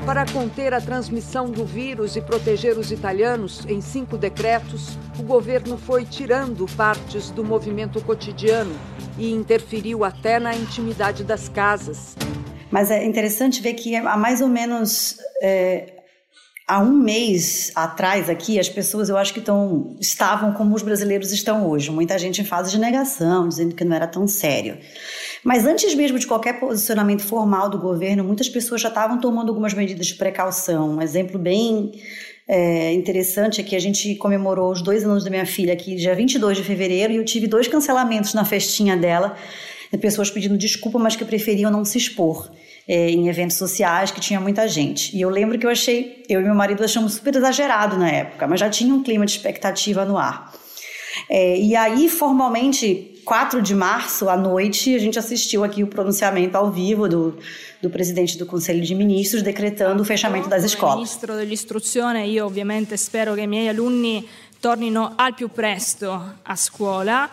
para 0.07 0.25
conter 0.25 0.73
a 0.73 0.81
transmissão 0.81 1.51
do 1.51 1.65
vírus 1.65 2.15
e 2.15 2.21
proteger 2.21 2.79
os 2.79 2.93
italianos, 2.93 3.67
em 3.67 3.81
cinco 3.81 4.17
decretos, 4.17 4.97
o 5.19 5.23
governo 5.25 5.77
foi 5.77 6.05
tirando 6.05 6.65
partes 6.77 7.33
do 7.33 7.43
movimento 7.43 8.01
cotidiano 8.01 8.73
e 9.19 9.33
interferiu 9.33 10.05
até 10.05 10.39
na 10.39 10.55
intimidade 10.55 11.25
das 11.25 11.49
casas. 11.49 12.15
Mas 12.71 12.93
é 12.93 13.05
interessante 13.05 13.61
ver 13.61 13.75
que 13.75 13.97
há 13.97 14.17
mais 14.17 14.41
ou 14.41 14.47
menos 14.47 15.17
é, 15.43 15.97
há 16.69 16.79
um 16.79 16.93
mês 16.93 17.73
atrás 17.75 18.31
aqui, 18.31 18.61
as 18.61 18.69
pessoas 18.69 19.09
eu 19.09 19.17
acho 19.17 19.33
que 19.33 19.41
estão, 19.41 19.97
estavam 20.01 20.53
como 20.53 20.75
os 20.77 20.83
brasileiros 20.83 21.33
estão 21.33 21.69
hoje. 21.69 21.91
Muita 21.91 22.17
gente 22.17 22.41
em 22.41 22.45
fase 22.45 22.71
de 22.71 22.79
negação, 22.79 23.49
dizendo 23.49 23.75
que 23.75 23.85
não 23.85 23.97
era 23.97 24.07
tão 24.07 24.29
sério. 24.29 24.79
Mas 25.45 25.67
antes 25.67 25.95
mesmo 25.95 26.19
de 26.19 26.27
qualquer 26.27 26.59
posicionamento 26.59 27.23
formal 27.23 27.69
do 27.69 27.79
governo, 27.79 28.25
muitas 28.25 28.49
pessoas 28.49 28.81
já 28.81 28.89
estavam 28.89 29.21
tomando 29.21 29.49
algumas 29.49 29.75
medidas 29.75 30.07
de 30.07 30.15
precaução. 30.15 30.97
Um 30.97 31.03
exemplo 31.03 31.39
bem 31.39 31.93
é, 32.49 32.93
interessante 32.93 33.61
é 33.61 33.65
que 33.65 33.75
a 33.75 33.79
gente 33.79 34.15
comemorou 34.17 34.71
os 34.71 34.81
dois 34.83 35.05
anos 35.05 35.25
da 35.25 35.31
minha 35.31 35.47
filha 35.47 35.73
aqui, 35.73 35.97
dia 35.97 36.15
22 36.15 36.59
de 36.59 36.63
fevereiro, 36.63 37.13
e 37.13 37.17
eu 37.17 37.25
tive 37.25 37.47
dois 37.47 37.67
cancelamentos 37.67 38.35
na 38.35 38.45
festinha 38.45 38.97
dela, 38.97 39.37
de 39.93 39.99
pessoas 39.99 40.31
pedindo 40.31 40.57
desculpa, 40.57 40.99
mas 40.99 41.17
que 41.17 41.25
preferiam 41.25 41.71
não 41.71 41.85
se 41.85 41.99
expor 41.99 42.51
é, 42.87 43.11
em 43.11 43.29
eventos 43.29 43.57
sociais 43.57 44.11
que 44.11 44.21
tinha 44.21 44.41
muita 44.41 44.69
gente. 44.69 45.17
E 45.17 45.21
eu 45.21 45.29
lembro 45.29 45.59
que 45.59 45.67
eu 45.67 45.71
achei, 45.71 46.23
eu 46.29 46.41
e 46.41 46.45
meu 46.45 46.55
marido 46.55 46.85
achamos 46.85 47.15
super 47.15 47.35
exagerado 47.35 47.97
na 47.97 48.09
época, 48.09 48.47
mas 48.47 48.61
já 48.61 48.71
tinha 48.71 48.95
um 48.95 49.03
clima 49.03 49.27
de 49.27 49.33
expectativa 49.33 50.05
no 50.05 50.17
ar. 50.17 50.53
É, 51.29 51.59
e 51.59 51.75
aí, 51.75 52.09
formalmente, 52.09 53.16
4 53.27 53.61
de 53.61 53.75
março 53.75 54.29
à 54.29 54.37
noite, 54.37 54.95
a 54.95 54.99
gente 55.01 55.19
assistiu 55.19 55.65
aqui 55.65 55.83
o 55.83 55.89
pronunciamento 55.89 56.57
ao 56.57 56.71
vivo 56.71 57.09
do, 57.09 57.37
do 57.83 57.91
presidente 57.91 58.39
do 58.39 58.47
Conselho 58.47 58.81
de 58.81 58.95
Ministros 58.95 59.43
decretando 59.43 60.01
o 60.01 60.05
fechamento 60.05 60.49
das 60.49 60.63
escolas. 60.63 60.95
Ministro 60.95 61.35
dell'istruzione, 61.35 62.25
io 62.29 62.47
ovviamente 62.47 62.97
spero 62.97 63.35
che 63.35 63.43
i 63.43 63.47
miei 63.49 63.69
alunni 63.69 64.25
tornino 64.61 65.15
al 65.17 65.35
più 65.35 65.51
presto 65.51 66.35
a 66.41 66.55
scuola 66.55 67.29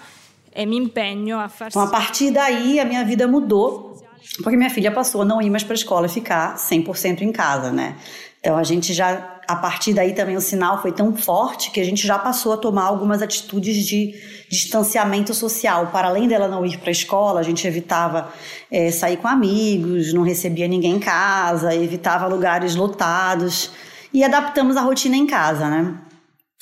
e 0.52 0.66
mi 0.66 0.78
impegno 0.78 1.40
a 1.40 1.48
far 1.48 1.68
Então, 1.68 1.84
a 1.84 1.90
partir 1.90 2.32
daí, 2.32 2.80
a 2.80 2.86
minha 2.86 3.04
vida 3.04 3.28
mudou 3.28 3.94
porque 4.42 4.58
minha 4.58 4.70
filha 4.72 4.92
passou 4.92 5.22
a 5.22 5.26
não 5.26 5.40
ir 5.42 5.50
mais 5.52 5.64
para 5.64 5.74
a 5.74 5.76
escola, 5.76 6.08
ficar 6.08 6.56
100% 6.56 7.22
em 7.22 7.32
casa, 7.32 7.72
né? 7.72 7.98
Então 8.40 8.58
a 8.58 8.64
gente 8.64 8.94
já, 8.94 9.33
a 9.48 9.56
partir 9.56 9.94
daí 9.94 10.14
também 10.14 10.38
o 10.38 10.42
sinal 10.42 10.82
foi 10.82 10.92
tão 10.92 11.16
forte 11.16 11.72
que 11.72 11.80
a 11.80 11.84
gente 11.84 12.06
já 12.08 12.18
passou 12.18 12.54
a 12.54 12.58
tomar 12.58 12.84
algumas 12.84 13.22
atitudes 13.22 13.86
de 13.86 14.14
distanciamento 14.50 15.34
social. 15.34 15.88
Para 15.88 16.08
além 16.08 16.28
dela 16.28 16.48
não 16.48 16.66
ir 16.66 16.78
para 16.78 16.90
a 16.90 16.92
escola, 16.92 17.40
a 17.40 17.44
gente 17.44 17.68
evitava 17.68 18.32
é, 18.72 18.92
sair 18.92 19.18
com 19.18 19.28
amigos, 19.28 20.14
não 20.14 20.24
recebia 20.24 20.68
ninguém 20.68 20.96
em 20.96 21.00
casa, 21.00 21.76
evitava 21.76 22.28
lugares 22.28 22.76
lotados 22.76 23.72
e 24.14 24.24
adaptamos 24.24 24.78
a 24.78 24.82
rotina 24.82 25.16
em 25.16 25.28
casa, 25.28 25.70
né? 25.70 25.98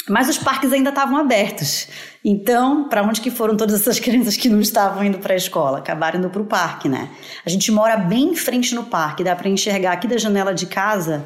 Mas 0.09 0.27
os 0.27 0.39
parques 0.39 0.73
ainda 0.73 0.89
estavam 0.89 1.15
abertos. 1.17 1.87
Então, 2.25 2.89
para 2.89 3.03
onde 3.03 3.21
que 3.21 3.29
foram 3.29 3.55
todas 3.55 3.79
essas 3.79 3.99
crianças 4.01 4.35
que 4.35 4.49
não 4.49 4.59
estavam 4.59 5.03
indo 5.03 5.19
para 5.19 5.33
a 5.33 5.37
escola? 5.37 5.77
Acabaram 5.77 6.17
indo 6.17 6.29
para 6.29 6.41
o 6.41 6.45
parque, 6.45 6.89
né? 6.89 7.09
A 7.45 7.49
gente 7.49 7.71
mora 7.71 7.95
bem 7.97 8.31
em 8.31 8.35
frente 8.35 8.73
no 8.73 8.85
parque, 8.85 9.23
dá 9.23 9.35
para 9.35 9.47
enxergar 9.47 9.91
aqui 9.91 10.07
da 10.07 10.17
janela 10.17 10.53
de 10.53 10.65
casa 10.65 11.23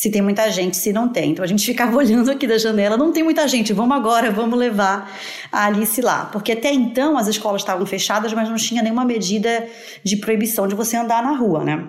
se 0.00 0.10
tem 0.10 0.22
muita 0.22 0.50
gente, 0.50 0.78
se 0.78 0.94
não 0.94 1.10
tem. 1.10 1.32
Então 1.32 1.44
a 1.44 1.46
gente 1.46 1.62
ficava 1.66 1.94
olhando 1.94 2.30
aqui 2.30 2.46
da 2.46 2.56
janela, 2.56 2.96
não 2.96 3.12
tem 3.12 3.22
muita 3.22 3.46
gente, 3.46 3.70
vamos 3.74 3.94
agora, 3.94 4.30
vamos 4.30 4.58
levar 4.58 5.14
a 5.52 5.66
Alice 5.66 6.00
lá. 6.00 6.24
Porque 6.24 6.52
até 6.52 6.72
então 6.72 7.18
as 7.18 7.26
escolas 7.26 7.60
estavam 7.60 7.84
fechadas, 7.84 8.32
mas 8.32 8.48
não 8.48 8.56
tinha 8.56 8.82
nenhuma 8.82 9.04
medida 9.04 9.68
de 10.02 10.16
proibição 10.16 10.66
de 10.66 10.74
você 10.74 10.96
andar 10.96 11.22
na 11.22 11.36
rua, 11.36 11.62
né? 11.62 11.86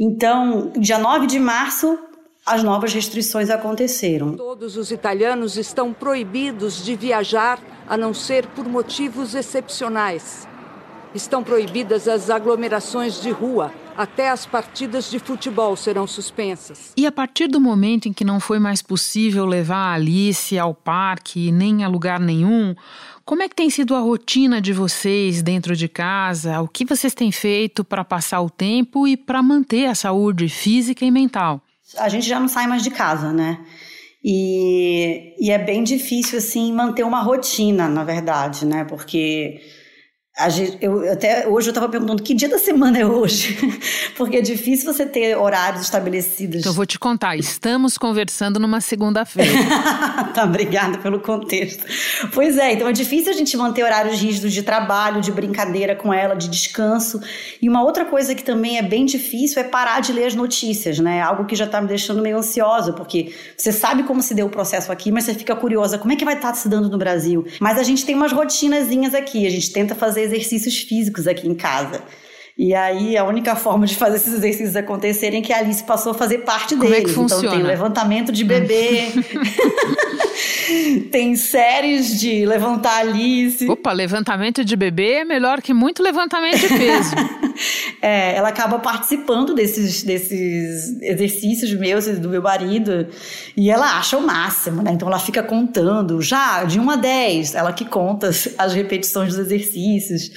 Então, 0.00 0.72
dia 0.74 0.96
9 0.96 1.26
de 1.26 1.38
março, 1.38 1.98
as 2.46 2.62
novas 2.62 2.94
restrições 2.94 3.50
aconteceram. 3.50 4.34
Todos 4.34 4.78
os 4.78 4.90
italianos 4.90 5.58
estão 5.58 5.92
proibidos 5.92 6.82
de 6.82 6.96
viajar 6.96 7.58
a 7.86 7.94
não 7.98 8.14
ser 8.14 8.46
por 8.46 8.66
motivos 8.66 9.34
excepcionais. 9.34 10.48
Estão 11.14 11.44
proibidas 11.44 12.08
as 12.08 12.30
aglomerações 12.30 13.20
de 13.20 13.30
rua, 13.30 13.70
até 13.96 14.30
as 14.30 14.46
partidas 14.46 15.10
de 15.10 15.18
futebol 15.18 15.76
serão 15.76 16.06
suspensas. 16.06 16.92
E 16.96 17.06
a 17.06 17.12
partir 17.12 17.48
do 17.48 17.60
momento 17.60 18.08
em 18.08 18.12
que 18.12 18.24
não 18.24 18.38
foi 18.38 18.58
mais 18.58 18.82
possível 18.82 19.46
levar 19.46 19.76
a 19.76 19.94
Alice 19.94 20.58
ao 20.58 20.74
parque 20.74 21.50
nem 21.50 21.84
a 21.84 21.88
lugar 21.88 22.20
nenhum, 22.20 22.74
como 23.24 23.42
é 23.42 23.48
que 23.48 23.56
tem 23.56 23.70
sido 23.70 23.94
a 23.94 24.00
rotina 24.00 24.60
de 24.60 24.72
vocês 24.72 25.42
dentro 25.42 25.74
de 25.74 25.88
casa? 25.88 26.60
O 26.60 26.68
que 26.68 26.84
vocês 26.84 27.14
têm 27.14 27.32
feito 27.32 27.84
para 27.84 28.04
passar 28.04 28.40
o 28.40 28.50
tempo 28.50 29.06
e 29.06 29.16
para 29.16 29.42
manter 29.42 29.86
a 29.86 29.94
saúde 29.94 30.48
física 30.48 31.04
e 31.04 31.10
mental? 31.10 31.62
a 31.98 32.08
gente 32.08 32.26
já 32.26 32.40
não 32.40 32.48
sai 32.48 32.66
mais 32.66 32.82
de 32.82 32.90
casa, 32.90 33.32
né? 33.32 33.60
E, 34.24 35.34
e 35.38 35.50
é 35.50 35.58
bem 35.58 35.84
difícil, 35.84 36.38
assim, 36.38 36.72
manter 36.72 37.04
uma 37.04 37.22
rotina, 37.22 37.88
na 37.88 38.02
verdade, 38.02 38.66
né? 38.66 38.84
Porque 38.84 39.60
eu, 40.82 41.10
até 41.10 41.48
hoje 41.48 41.68
eu 41.68 41.70
estava 41.70 41.88
perguntando 41.88 42.22
que 42.22 42.34
dia 42.34 42.48
da 42.48 42.58
semana 42.58 42.98
é 42.98 43.06
hoje, 43.06 43.56
porque 44.18 44.36
é 44.36 44.42
difícil 44.42 44.92
você 44.92 45.06
ter 45.06 45.34
horários 45.34 45.80
estabelecidos. 45.80 46.60
Então 46.60 46.72
eu 46.72 46.76
vou 46.76 46.84
te 46.84 46.98
contar, 46.98 47.36
estamos 47.36 47.96
conversando 47.96 48.60
numa 48.60 48.82
segunda-feira. 48.82 49.50
tá, 50.34 50.44
obrigada 50.44 50.98
pelo 50.98 51.20
contexto. 51.20 51.86
Pois 52.34 52.58
é, 52.58 52.74
então 52.74 52.86
é 52.86 52.92
difícil 52.92 53.32
a 53.32 53.34
gente 53.34 53.56
manter 53.56 53.82
horários 53.82 54.20
rígidos 54.20 54.52
de 54.52 54.62
trabalho, 54.62 55.22
de 55.22 55.32
brincadeira 55.32 55.96
com 55.96 56.12
ela, 56.12 56.34
de 56.34 56.50
descanso. 56.50 57.18
E 57.60 57.66
uma 57.66 57.82
outra 57.82 58.04
coisa 58.04 58.34
que 58.34 58.44
também 58.44 58.76
é 58.76 58.82
bem 58.82 59.06
difícil 59.06 59.58
é 59.58 59.64
parar 59.64 60.00
de 60.00 60.12
ler 60.12 60.26
as 60.26 60.34
notícias, 60.34 60.98
né? 60.98 61.22
Algo 61.22 61.46
que 61.46 61.56
já 61.56 61.64
está 61.64 61.80
me 61.80 61.88
deixando 61.88 62.20
meio 62.20 62.36
ansiosa, 62.36 62.92
porque 62.92 63.32
você 63.56 63.72
sabe 63.72 64.02
como 64.02 64.20
se 64.20 64.34
deu 64.34 64.48
o 64.48 64.50
processo 64.50 64.92
aqui, 64.92 65.10
mas 65.10 65.24
você 65.24 65.32
fica 65.32 65.56
curiosa, 65.56 65.96
como 65.96 66.12
é 66.12 66.16
que 66.16 66.26
vai 66.26 66.34
estar 66.34 66.48
tá 66.48 66.54
se 66.54 66.68
dando 66.68 66.90
no 66.90 66.98
Brasil? 66.98 67.46
Mas 67.58 67.78
a 67.78 67.82
gente 67.82 68.04
tem 68.04 68.14
umas 68.14 68.32
rotinazinhas 68.32 69.14
aqui, 69.14 69.46
a 69.46 69.50
gente 69.50 69.72
tenta 69.72 69.94
fazer 69.94 70.25
exercícios 70.26 70.78
físicos 70.78 71.26
aqui 71.26 71.48
em 71.48 71.54
casa. 71.54 72.02
E 72.58 72.74
aí 72.74 73.16
a 73.16 73.24
única 73.24 73.54
forma 73.54 73.86
de 73.86 73.94
fazer 73.94 74.16
esses 74.16 74.32
exercícios 74.32 74.76
acontecerem 74.76 75.40
é 75.40 75.42
que 75.42 75.52
a 75.52 75.58
Alice 75.58 75.84
passou 75.84 76.12
a 76.12 76.14
fazer 76.14 76.38
parte 76.38 76.74
Como 76.74 76.88
deles. 76.88 76.98
É 76.98 77.02
que 77.04 77.10
funciona? 77.10 77.44
Então 77.44 77.58
tem 77.58 77.66
levantamento 77.66 78.32
de 78.32 78.44
bebê. 78.44 79.08
tem 81.10 81.36
séries 81.36 82.18
de 82.18 82.44
levantar 82.44 82.98
Alice. 82.98 83.68
Opa, 83.68 83.92
levantamento 83.92 84.64
de 84.64 84.76
bebê 84.76 85.14
é 85.14 85.24
melhor 85.24 85.62
que 85.62 85.72
muito 85.72 86.02
levantamento 86.02 86.60
de 86.60 86.68
peso. 86.68 87.14
é, 88.02 88.36
ela 88.36 88.48
acaba 88.48 88.78
participando 88.78 89.54
desses, 89.54 90.02
desses 90.02 91.00
exercícios 91.02 91.72
meus 91.74 92.06
e 92.06 92.14
do 92.14 92.28
meu 92.28 92.42
marido. 92.42 93.06
E 93.56 93.70
ela 93.70 93.98
acha 93.98 94.16
o 94.16 94.26
máximo, 94.26 94.82
né? 94.82 94.92
Então 94.92 95.08
ela 95.08 95.18
fica 95.18 95.42
contando, 95.42 96.20
já 96.20 96.64
de 96.64 96.78
1 96.78 96.90
a 96.90 96.96
10, 96.96 97.54
ela 97.54 97.72
que 97.72 97.84
conta 97.84 98.30
as 98.58 98.74
repetições 98.74 99.34
dos 99.34 99.38
exercícios. 99.38 100.30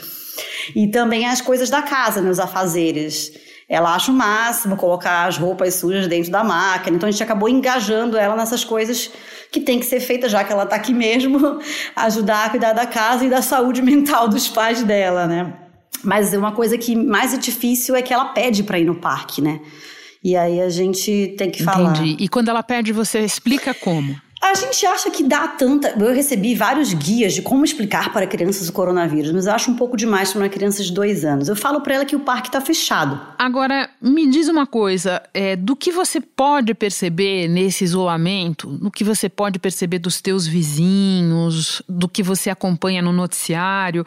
E 0.76 0.88
também 0.88 1.26
as 1.26 1.42
coisas 1.42 1.70
da 1.70 1.82
casa, 1.82 2.22
né, 2.22 2.30
os 2.30 2.40
afazeres. 2.40 3.32
Ela 3.70 3.94
acha 3.94 4.12
o 4.12 4.16
máximo 4.16 4.76
colocar 4.76 5.28
as 5.28 5.38
roupas 5.38 5.76
sujas 5.76 6.08
dentro 6.08 6.32
da 6.32 6.44
máquina. 6.44 6.98
Então 6.98 7.08
a 7.08 7.12
gente 7.12 7.22
acabou 7.22 7.48
engajando 7.48 8.18
ela 8.18 8.36
nessas 8.36 8.64
coisas 8.64 9.12
que 9.52 9.62
tem 9.62 9.80
que 9.80 9.86
ser 9.86 10.00
feitas, 10.00 10.32
já 10.32 10.44
que 10.44 10.52
ela 10.52 10.64
está 10.64 10.76
aqui 10.76 10.92
mesmo, 10.92 11.60
ajudar 11.96 12.46
a 12.46 12.50
cuidar 12.50 12.74
da 12.74 12.88
casa 12.88 13.26
e 13.26 13.30
da 13.30 13.44
saúde 13.44 13.82
mental 13.84 14.28
dos 14.28 14.48
pais 14.48 14.82
dela, 14.82 15.28
né? 15.28 15.54
Mas 16.04 16.34
uma 16.34 16.52
coisa 16.52 16.78
que 16.78 16.96
mais 16.96 17.34
é 17.34 17.38
difícil 17.38 17.96
é 17.96 18.02
que 18.02 18.14
ela 18.14 18.26
pede 18.26 18.64
para 18.64 18.80
ir 18.80 18.86
no 18.86 18.96
parque, 18.96 19.42
né? 19.42 19.60
E 20.24 20.36
aí 20.36 20.60
a 20.60 20.70
gente 20.70 21.36
tem 21.38 21.52
que 21.52 21.64
falar. 21.64 21.92
Entendi. 21.92 22.18
E 22.20 22.28
quando 22.28 22.50
ela 22.50 22.64
pede, 22.64 22.92
você 22.92 23.20
explica 23.20 23.74
como? 23.74 24.20
A 24.50 24.56
gente 24.56 24.84
acha 24.84 25.12
que 25.12 25.24
dá 25.24 25.48
tanta. 25.48 25.90
Eu 25.90 26.12
recebi 26.12 26.56
vários 26.56 26.92
guias 26.92 27.36
de 27.36 27.42
como 27.44 27.64
explicar 27.64 28.12
para 28.12 28.26
crianças 28.26 28.68
o 28.68 28.74
coronavírus, 28.74 29.32
mas 29.32 29.46
eu 29.46 29.54
acho 29.54 29.70
um 29.70 29.76
pouco 29.76 29.96
demais 29.96 30.32
para 30.32 30.42
uma 30.42 30.50
criança 30.50 30.84
de 30.84 30.92
dois 30.92 31.24
anos. 31.24 31.48
Eu 31.48 31.56
falo 31.56 31.82
para 31.82 31.94
ela 31.94 32.06
que 32.06 32.16
o 32.16 32.22
parque 32.22 32.48
está 32.48 32.60
fechado. 32.60 33.22
Agora, 33.38 33.88
me 34.02 34.28
diz 34.28 34.48
uma 34.48 34.66
coisa: 34.66 35.22
é, 35.36 35.56
do 35.56 35.76
que 35.76 35.92
você 35.92 36.20
pode 36.20 36.74
perceber 36.74 37.48
nesse 37.48 37.84
isolamento, 37.84 38.68
no 38.82 38.90
que 38.90 39.04
você 39.04 39.30
pode 39.30 39.60
perceber 39.60 40.00
dos 40.00 40.20
teus 40.20 40.48
vizinhos, 40.48 41.84
do 41.88 42.10
que 42.10 42.24
você 42.24 42.50
acompanha 42.50 43.04
no 43.04 43.14
noticiário, 43.14 44.04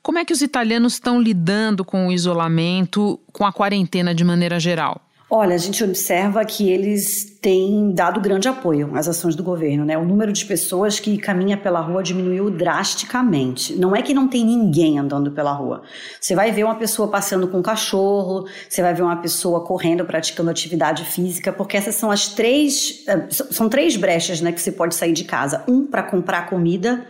como 0.00 0.18
é 0.18 0.24
que 0.24 0.32
os 0.32 0.40
italianos 0.40 0.92
estão 0.92 1.20
lidando 1.20 1.84
com 1.84 2.06
o 2.06 2.12
isolamento, 2.12 3.18
com 3.32 3.44
a 3.44 3.52
quarentena 3.52 4.14
de 4.14 4.22
maneira 4.22 4.60
geral? 4.60 5.00
Olha, 5.32 5.54
a 5.54 5.58
gente 5.58 5.84
observa 5.84 6.44
que 6.44 6.68
eles 6.68 7.38
têm 7.40 7.92
dado 7.94 8.20
grande 8.20 8.48
apoio 8.48 8.90
às 8.96 9.06
ações 9.06 9.36
do 9.36 9.44
governo, 9.44 9.84
né? 9.84 9.96
O 9.96 10.04
número 10.04 10.32
de 10.32 10.44
pessoas 10.44 10.98
que 10.98 11.16
caminha 11.18 11.56
pela 11.56 11.78
rua 11.78 12.02
diminuiu 12.02 12.50
drasticamente. 12.50 13.76
Não 13.76 13.94
é 13.94 14.02
que 14.02 14.12
não 14.12 14.26
tem 14.26 14.44
ninguém 14.44 14.98
andando 14.98 15.30
pela 15.30 15.52
rua. 15.52 15.82
Você 16.20 16.34
vai 16.34 16.50
ver 16.50 16.64
uma 16.64 16.74
pessoa 16.74 17.06
passando 17.06 17.46
com 17.46 17.58
um 17.58 17.62
cachorro, 17.62 18.48
você 18.68 18.82
vai 18.82 18.92
ver 18.92 19.02
uma 19.02 19.18
pessoa 19.18 19.64
correndo, 19.64 20.04
praticando 20.04 20.50
atividade 20.50 21.04
física, 21.04 21.52
porque 21.52 21.76
essas 21.76 21.94
são 21.94 22.10
as 22.10 22.26
três, 22.30 23.04
eh, 23.06 23.28
são 23.30 23.68
três 23.68 23.96
brechas, 23.96 24.40
né, 24.40 24.50
que 24.50 24.60
você 24.60 24.72
pode 24.72 24.96
sair 24.96 25.12
de 25.12 25.22
casa. 25.22 25.62
Um 25.68 25.86
para 25.86 26.02
comprar 26.02 26.48
comida, 26.48 27.06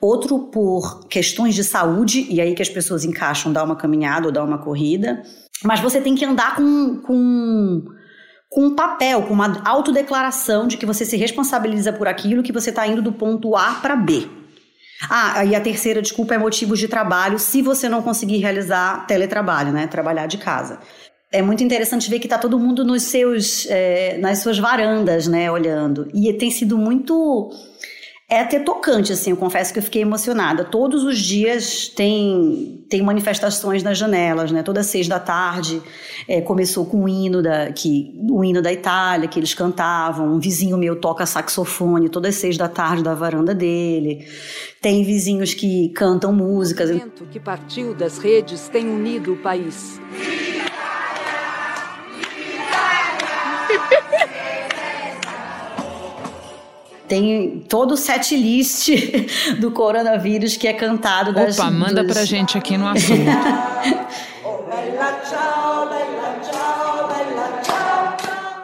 outro 0.00 0.38
por 0.38 1.08
questões 1.08 1.52
de 1.56 1.64
saúde, 1.64 2.28
e 2.30 2.40
aí 2.40 2.54
que 2.54 2.62
as 2.62 2.68
pessoas 2.68 3.04
encaixam 3.04 3.52
dar 3.52 3.64
uma 3.64 3.74
caminhada 3.74 4.26
ou 4.26 4.32
dar 4.32 4.44
uma 4.44 4.58
corrida 4.58 5.24
mas 5.64 5.80
você 5.80 6.00
tem 6.00 6.14
que 6.14 6.24
andar 6.24 6.56
com, 6.56 7.00
com, 7.02 7.84
com 8.48 8.66
um 8.66 8.74
papel, 8.74 9.22
com 9.22 9.34
uma 9.34 9.62
autodeclaração 9.64 10.66
de 10.66 10.76
que 10.76 10.86
você 10.86 11.04
se 11.04 11.16
responsabiliza 11.16 11.92
por 11.92 12.08
aquilo 12.08 12.42
que 12.42 12.52
você 12.52 12.70
está 12.70 12.86
indo 12.86 13.02
do 13.02 13.12
ponto 13.12 13.56
A 13.56 13.74
para 13.74 13.96
B. 13.96 14.28
Ah, 15.10 15.44
e 15.44 15.54
a 15.54 15.60
terceira 15.60 16.00
desculpa 16.00 16.34
é 16.34 16.38
motivos 16.38 16.78
de 16.78 16.88
trabalho, 16.88 17.38
se 17.38 17.60
você 17.60 17.88
não 17.88 18.02
conseguir 18.02 18.38
realizar 18.38 19.06
teletrabalho, 19.06 19.72
né? 19.72 19.86
Trabalhar 19.86 20.26
de 20.26 20.38
casa. 20.38 20.80
é 21.32 21.42
muito 21.42 21.62
interessante 21.62 22.08
ver 22.08 22.18
que 22.18 22.26
está 22.26 22.38
todo 22.38 22.58
mundo 22.58 22.84
nos 22.84 23.02
seus, 23.02 23.66
é, 23.68 24.16
nas 24.18 24.38
suas 24.38 24.58
varandas, 24.58 25.26
né, 25.26 25.50
olhando. 25.50 26.08
E 26.14 26.32
tem 26.32 26.50
sido 26.50 26.78
muito 26.78 27.50
é 28.28 28.40
até 28.40 28.58
tocante, 28.58 29.12
assim, 29.12 29.30
eu 29.30 29.36
confesso 29.36 29.72
que 29.72 29.78
eu 29.78 29.82
fiquei 29.82 30.02
emocionada. 30.02 30.64
Todos 30.64 31.04
os 31.04 31.16
dias 31.16 31.86
tem, 31.88 32.84
tem 32.90 33.00
manifestações 33.00 33.84
nas 33.84 33.96
janelas, 33.96 34.50
né? 34.50 34.64
Todas 34.64 34.86
seis 34.86 35.06
da 35.06 35.20
tarde 35.20 35.80
é, 36.26 36.40
começou 36.40 36.84
com 36.86 37.04
o 37.04 37.08
hino, 37.08 37.40
da, 37.40 37.70
que, 37.70 38.18
o 38.28 38.42
hino 38.42 38.60
da 38.60 38.72
Itália, 38.72 39.28
que 39.28 39.38
eles 39.38 39.54
cantavam. 39.54 40.34
Um 40.34 40.40
vizinho 40.40 40.76
meu 40.76 40.96
toca 40.96 41.24
saxofone 41.24 42.08
todas 42.08 42.34
seis 42.34 42.56
da 42.56 42.68
tarde 42.68 43.04
da 43.04 43.14
varanda 43.14 43.54
dele. 43.54 44.26
Tem 44.82 45.04
vizinhos 45.04 45.54
que 45.54 45.90
cantam 45.90 46.32
músicas. 46.32 46.90
O 46.90 47.26
que 47.26 47.38
partiu 47.38 47.94
das 47.94 48.18
redes 48.18 48.68
tem 48.68 48.88
unido 48.88 49.34
o 49.34 49.36
país. 49.36 50.00
Tem 57.08 57.64
todo 57.68 57.92
o 57.92 57.96
set 57.96 58.36
list 58.36 58.88
do 59.60 59.70
coronavírus 59.70 60.56
que 60.56 60.66
é 60.66 60.72
cantado 60.72 61.30
Opa, 61.30 61.44
das, 61.44 61.58
manda 61.58 62.02
dos... 62.02 62.12
pra 62.12 62.24
gente 62.24 62.58
aqui 62.58 62.76
no 62.76 62.86
assunto. 62.86 63.22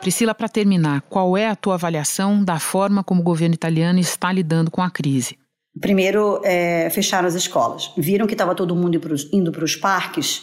Priscila, 0.02 0.34
para 0.34 0.48
terminar, 0.48 1.02
qual 1.02 1.36
é 1.36 1.46
a 1.46 1.54
tua 1.54 1.74
avaliação 1.74 2.42
da 2.42 2.58
forma 2.58 3.04
como 3.04 3.20
o 3.20 3.24
governo 3.24 3.54
italiano 3.54 4.00
está 4.00 4.32
lidando 4.32 4.68
com 4.68 4.82
a 4.82 4.90
crise? 4.90 5.38
Primeiro, 5.80 6.40
é, 6.44 6.90
fecharam 6.90 7.28
as 7.28 7.34
escolas. 7.34 7.92
Viram 7.96 8.26
que 8.26 8.34
estava 8.34 8.52
todo 8.52 8.74
mundo 8.74 9.00
indo 9.32 9.52
para 9.52 9.64
os 9.64 9.76
parques, 9.76 10.42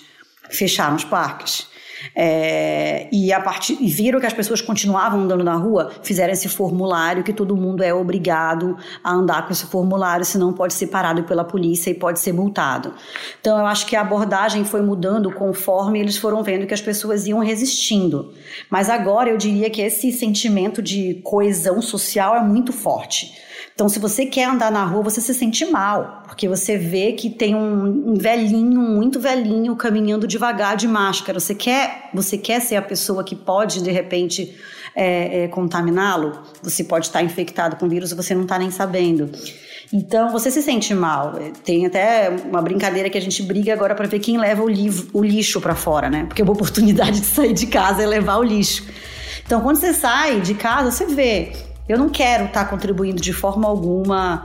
fecharam 0.50 0.96
os 0.96 1.03
parques. 1.03 1.68
É, 2.15 3.08
e, 3.12 3.32
a 3.32 3.39
partir, 3.39 3.77
e 3.79 3.88
viram 3.88 4.20
que 4.20 4.25
as 4.25 4.34
pessoas 4.34 4.62
continuavam 4.62 5.22
andando 5.22 5.44
na 5.44 5.56
rua, 5.56 5.91
fizeram 6.03 6.34
esse 6.34 6.48
formulário 6.48 7.24
que 7.24 7.34
todo 7.34 7.56
mundo 7.56 7.84
é 7.84 7.94
obrigado 7.94 8.77
a 9.03 9.12
andar 9.12 9.46
com 9.46 9.53
esse 9.53 9.65
formulário, 9.65 10.25
senão 10.25 10.53
pode 10.53 10.74
ser 10.74 10.88
parado 10.88 11.24
pela 11.24 11.44
polícia 11.44 11.89
e 11.89 11.94
pode 11.94 12.20
ser 12.20 12.34
multado. 12.34 12.94
Então 13.39 13.58
eu 13.58 13.65
acho 13.65 13.86
que 13.86 13.96
a 13.96 14.01
abordagem 14.01 14.63
foi 14.63 14.82
mudando 14.82 15.32
conforme 15.32 16.00
eles 16.00 16.18
foram 16.18 16.44
vendo 16.44 16.68
que 16.68 16.74
as 16.74 16.82
pessoas 16.82 17.27
iam 17.27 17.39
resistindo. 17.39 18.34
Mas 18.70 18.89
agora 18.89 19.29
eu 19.29 19.38
diria 19.38 19.70
que 19.70 19.82
esse 19.82 20.12
sentimento 20.12 20.82
de 20.82 21.22
coesão 21.24 21.82
social 21.82 22.36
é 22.36 22.41
muito 22.41 22.74
forte. 22.74 23.49
Então, 23.79 23.88
se 23.88 23.98
você 23.98 24.25
quer 24.25 24.43
andar 24.43 24.69
na 24.69 24.83
rua, 24.83 25.03
você 25.03 25.21
se 25.21 25.33
sente 25.33 25.63
mal, 25.63 26.24
porque 26.25 26.50
você 26.50 26.77
vê 26.77 27.13
que 27.13 27.29
tem 27.29 27.55
um, 27.55 28.12
um 28.12 28.13
velhinho, 28.13 28.81
muito 28.81 29.21
velhinho, 29.21 29.74
caminhando 29.74 30.27
devagar 30.27 30.75
de 30.75 30.86
máscara. 30.86 31.39
Você 31.39 31.55
quer, 31.55 32.09
você 32.13 32.38
quer 32.38 32.59
ser 32.59 32.75
a 32.75 32.81
pessoa 32.81 33.24
que 33.24 33.38
pode, 33.38 33.81
de 33.81 33.89
repente, 33.89 34.53
é, 34.93 35.43
é, 35.43 35.48
contaminá-lo? 35.48 36.41
Você 36.62 36.83
pode 36.83 37.05
estar 37.05 37.24
infectado 37.24 37.77
com 37.77 37.88
vírus 37.88 38.12
e 38.12 38.15
você 38.15 38.36
não 38.36 38.41
está 38.41 38.59
nem 38.59 38.69
sabendo. 38.69 39.31
Então 39.93 40.29
você 40.29 40.51
se 40.51 40.62
sente 40.62 40.93
mal. 40.93 41.39
Tem 41.63 41.86
até 41.86 42.36
uma 42.51 42.62
brincadeira 42.62 43.09
que 43.09 43.17
a 43.17 43.21
gente 43.21 43.41
briga 43.43 43.71
agora 43.71 43.95
para 43.95 44.09
ver 44.09 44.19
quem 44.19 44.38
leva 44.38 44.62
o, 44.62 44.67
o 45.13 45.24
lixo 45.24 45.62
para 45.62 45.74
fora, 45.74 46.09
né? 46.09 46.25
Porque 46.25 46.43
uma 46.43 46.51
oportunidade 46.51 47.21
de 47.21 47.25
sair 47.25 47.53
de 47.53 47.67
casa 47.67 48.03
é 48.03 48.05
levar 48.05 48.39
o 48.39 48.43
lixo. 48.43 48.86
Então 49.45 49.62
quando 49.62 49.77
você 49.77 49.93
sai 49.93 50.41
de 50.41 50.53
casa, 50.53 50.91
você 50.91 51.05
vê 51.05 51.68
eu 51.89 51.98
não 51.98 52.08
quero 52.08 52.46
estar 52.46 52.65
tá 52.65 52.69
contribuindo 52.69 53.19
de 53.19 53.34
forma 53.34 53.67
alguma 53.67 54.43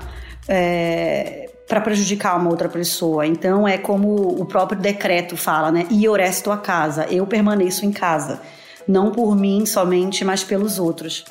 é, 0.48 1.50
para 1.68 1.80
prejudicar 1.80 2.38
uma 2.40 2.48
outra 2.48 2.70
pessoa. 2.70 3.26
Então 3.26 3.68
é 3.68 3.76
como 3.76 4.40
o 4.40 4.46
próprio 4.46 4.80
decreto 4.80 5.36
fala, 5.36 5.70
né? 5.70 5.86
E 5.90 6.02
eu 6.02 6.14
resto 6.14 6.50
a 6.50 6.56
casa, 6.56 7.06
eu 7.10 7.26
permaneço 7.26 7.84
em 7.84 7.92
casa. 7.92 8.40
Não 8.88 9.12
por 9.12 9.36
mim 9.36 9.66
somente, 9.66 10.24
mas 10.24 10.42
pelos 10.42 10.78
outros. 10.78 11.24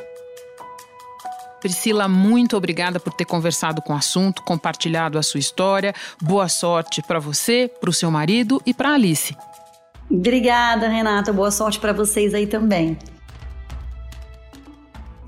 Priscila, 1.60 2.08
muito 2.08 2.58
obrigada 2.58 3.00
por 3.00 3.14
ter 3.14 3.26
conversado 3.26 3.82
com 3.82 3.94
o 3.94 3.96
assunto, 3.96 4.44
compartilhado 4.44 5.18
a 5.18 5.24
sua 5.24 5.40
história. 5.40 5.94
Boa 6.22 6.48
sorte 6.48 7.02
para 7.02 7.20
você, 7.20 7.72
para 7.80 7.90
o 7.90 7.94
seu 7.94 8.12
marido 8.12 8.62
e 8.66 8.74
para 8.74 8.94
Alice. 8.94 9.36
Obrigada, 10.12 10.90
Renata. 10.90 11.32
Boa 11.32 11.50
sorte 11.50 11.80
para 11.80 11.94
vocês 11.94 12.34
aí 12.34 12.46
também. 12.46 12.98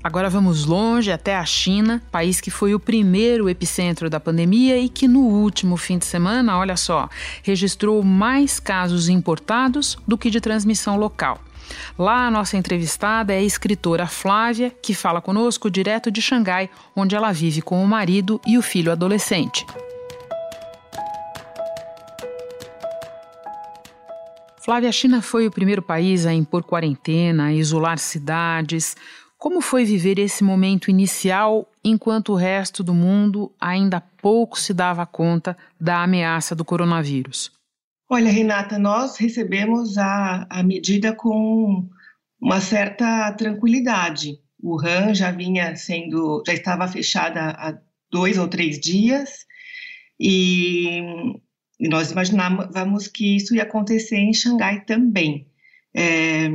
Agora 0.06 0.30
vamos 0.30 0.64
longe 0.64 1.10
até 1.10 1.34
a 1.34 1.44
China, 1.44 2.00
país 2.12 2.40
que 2.40 2.48
foi 2.48 2.72
o 2.72 2.78
primeiro 2.78 3.48
epicentro 3.48 4.08
da 4.08 4.20
pandemia 4.20 4.78
e 4.78 4.88
que 4.88 5.08
no 5.08 5.18
último 5.18 5.76
fim 5.76 5.98
de 5.98 6.06
semana, 6.06 6.56
olha 6.56 6.76
só, 6.76 7.08
registrou 7.42 8.00
mais 8.04 8.60
casos 8.60 9.08
importados 9.08 9.98
do 10.06 10.16
que 10.16 10.30
de 10.30 10.40
transmissão 10.40 10.96
local. 10.96 11.40
Lá, 11.98 12.28
a 12.28 12.30
nossa 12.30 12.56
entrevistada 12.56 13.32
é 13.34 13.38
a 13.38 13.42
escritora 13.42 14.06
Flávia, 14.06 14.72
que 14.80 14.94
fala 14.94 15.20
conosco 15.20 15.68
direto 15.68 16.08
de 16.08 16.22
Xangai, 16.22 16.70
onde 16.94 17.16
ela 17.16 17.32
vive 17.32 17.60
com 17.60 17.82
o 17.82 17.88
marido 17.88 18.40
e 18.46 18.56
o 18.56 18.62
filho 18.62 18.92
adolescente. 18.92 19.66
Flávia, 24.66 24.88
a 24.88 24.92
China 24.92 25.22
foi 25.22 25.48
o 25.48 25.50
primeiro 25.50 25.82
país 25.82 26.26
a 26.26 26.32
impor 26.32 26.62
quarentena, 26.62 27.46
a 27.46 27.52
isolar 27.52 27.98
cidades. 27.98 28.96
Como 29.38 29.60
foi 29.60 29.84
viver 29.84 30.18
esse 30.18 30.42
momento 30.42 30.90
inicial 30.90 31.70
enquanto 31.84 32.32
o 32.32 32.36
resto 32.36 32.82
do 32.82 32.94
mundo 32.94 33.52
ainda 33.60 34.00
pouco 34.00 34.58
se 34.58 34.72
dava 34.72 35.04
conta 35.04 35.56
da 35.78 36.02
ameaça 36.02 36.54
do 36.54 36.64
coronavírus? 36.64 37.52
Olha, 38.08 38.30
Renata, 38.30 38.78
nós 38.78 39.16
recebemos 39.18 39.98
a, 39.98 40.46
a 40.48 40.62
medida 40.62 41.12
com 41.12 41.86
uma 42.40 42.60
certa 42.60 43.32
tranquilidade. 43.32 44.38
O 44.62 44.76
Wuhan 44.76 45.14
já 45.14 45.30
vinha 45.30 45.76
sendo, 45.76 46.42
já 46.46 46.54
estava 46.54 46.88
fechada 46.88 47.50
há 47.50 47.78
dois 48.10 48.38
ou 48.38 48.48
três 48.48 48.78
dias 48.78 49.44
e, 50.18 51.00
e 51.78 51.88
nós 51.88 52.10
imaginávamos 52.10 53.06
que 53.06 53.36
isso 53.36 53.54
ia 53.54 53.64
acontecer 53.64 54.16
em 54.16 54.32
Xangai 54.32 54.84
também. 54.84 55.46
É, 55.94 56.48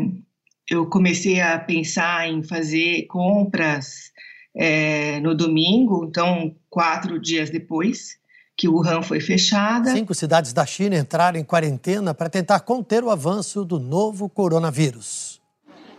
eu 0.72 0.86
comecei 0.86 1.42
a 1.42 1.60
pensar 1.60 2.30
em 2.30 2.42
fazer 2.42 3.06
compras 3.08 4.10
é, 4.56 5.20
no 5.20 5.36
domingo, 5.36 6.06
então 6.06 6.56
quatro 6.70 7.20
dias 7.20 7.50
depois 7.50 8.18
que 8.56 8.70
Wuhan 8.70 9.02
foi 9.02 9.20
fechada. 9.20 9.92
Cinco 9.92 10.16
cidades 10.16 10.54
da 10.54 10.66
China 10.66 10.96
entraram 10.96 11.38
em 11.38 11.44
quarentena 11.44 12.14
para 12.14 12.30
tentar 12.30 12.62
conter 12.62 13.04
o 13.04 13.10
avanço 13.10 13.66
do 13.66 13.80
novo 13.80 14.30
coronavírus. 14.30 15.42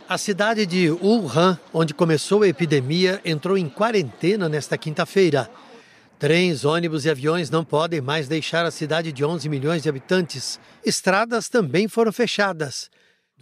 A 0.09 0.17
cidade 0.17 0.65
de 0.65 0.91
Wuhan, 0.91 1.59
onde 1.73 1.93
começou 1.93 2.43
a 2.43 2.49
epidemia, 2.49 3.21
entrou 3.27 3.59
em 3.59 3.69
quarentena 3.69 4.49
nesta 4.49 4.79
quinta-feira. 4.79 5.51
Trens, 6.19 6.65
ônibus 6.65 7.05
e 7.05 7.11
aviões 7.11 7.51
não 7.51 7.63
podem 7.63 8.01
mais 8.01 8.27
deixar 8.27 8.65
a 8.65 8.71
cidade 8.71 9.13
de 9.13 9.23
11 9.23 9.49
milhões 9.51 9.83
de 9.83 9.89
habitantes. 9.91 10.59
Estradas 10.85 11.51
também 11.51 11.89
foram 11.89 12.13
fechadas. 12.13 12.89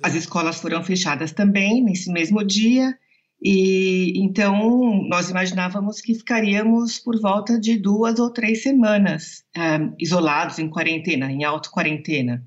As 0.02 0.14
escolas 0.14 0.60
foram 0.60 0.82
fechadas 0.82 1.32
também 1.32 1.82
nesse 1.82 2.10
mesmo 2.10 2.44
dia, 2.44 2.96
e 3.42 4.12
então 4.16 5.02
nós 5.08 5.30
imaginávamos 5.30 6.00
que 6.00 6.14
ficaríamos 6.14 6.98
por 6.98 7.18
volta 7.20 7.58
de 7.58 7.78
duas 7.78 8.18
ou 8.18 8.30
três 8.30 8.62
semanas 8.62 9.44
um, 9.56 9.94
isolados 9.98 10.58
em 10.58 10.68
quarentena, 10.68 11.30
em 11.32 11.44
auto-quarentena. 11.44 12.46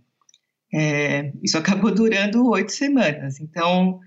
É, 0.73 1.31
isso 1.41 1.57
acabou 1.57 1.93
durando 1.93 2.47
oito 2.49 2.71
semanas. 2.71 3.39
Então, 3.39 3.99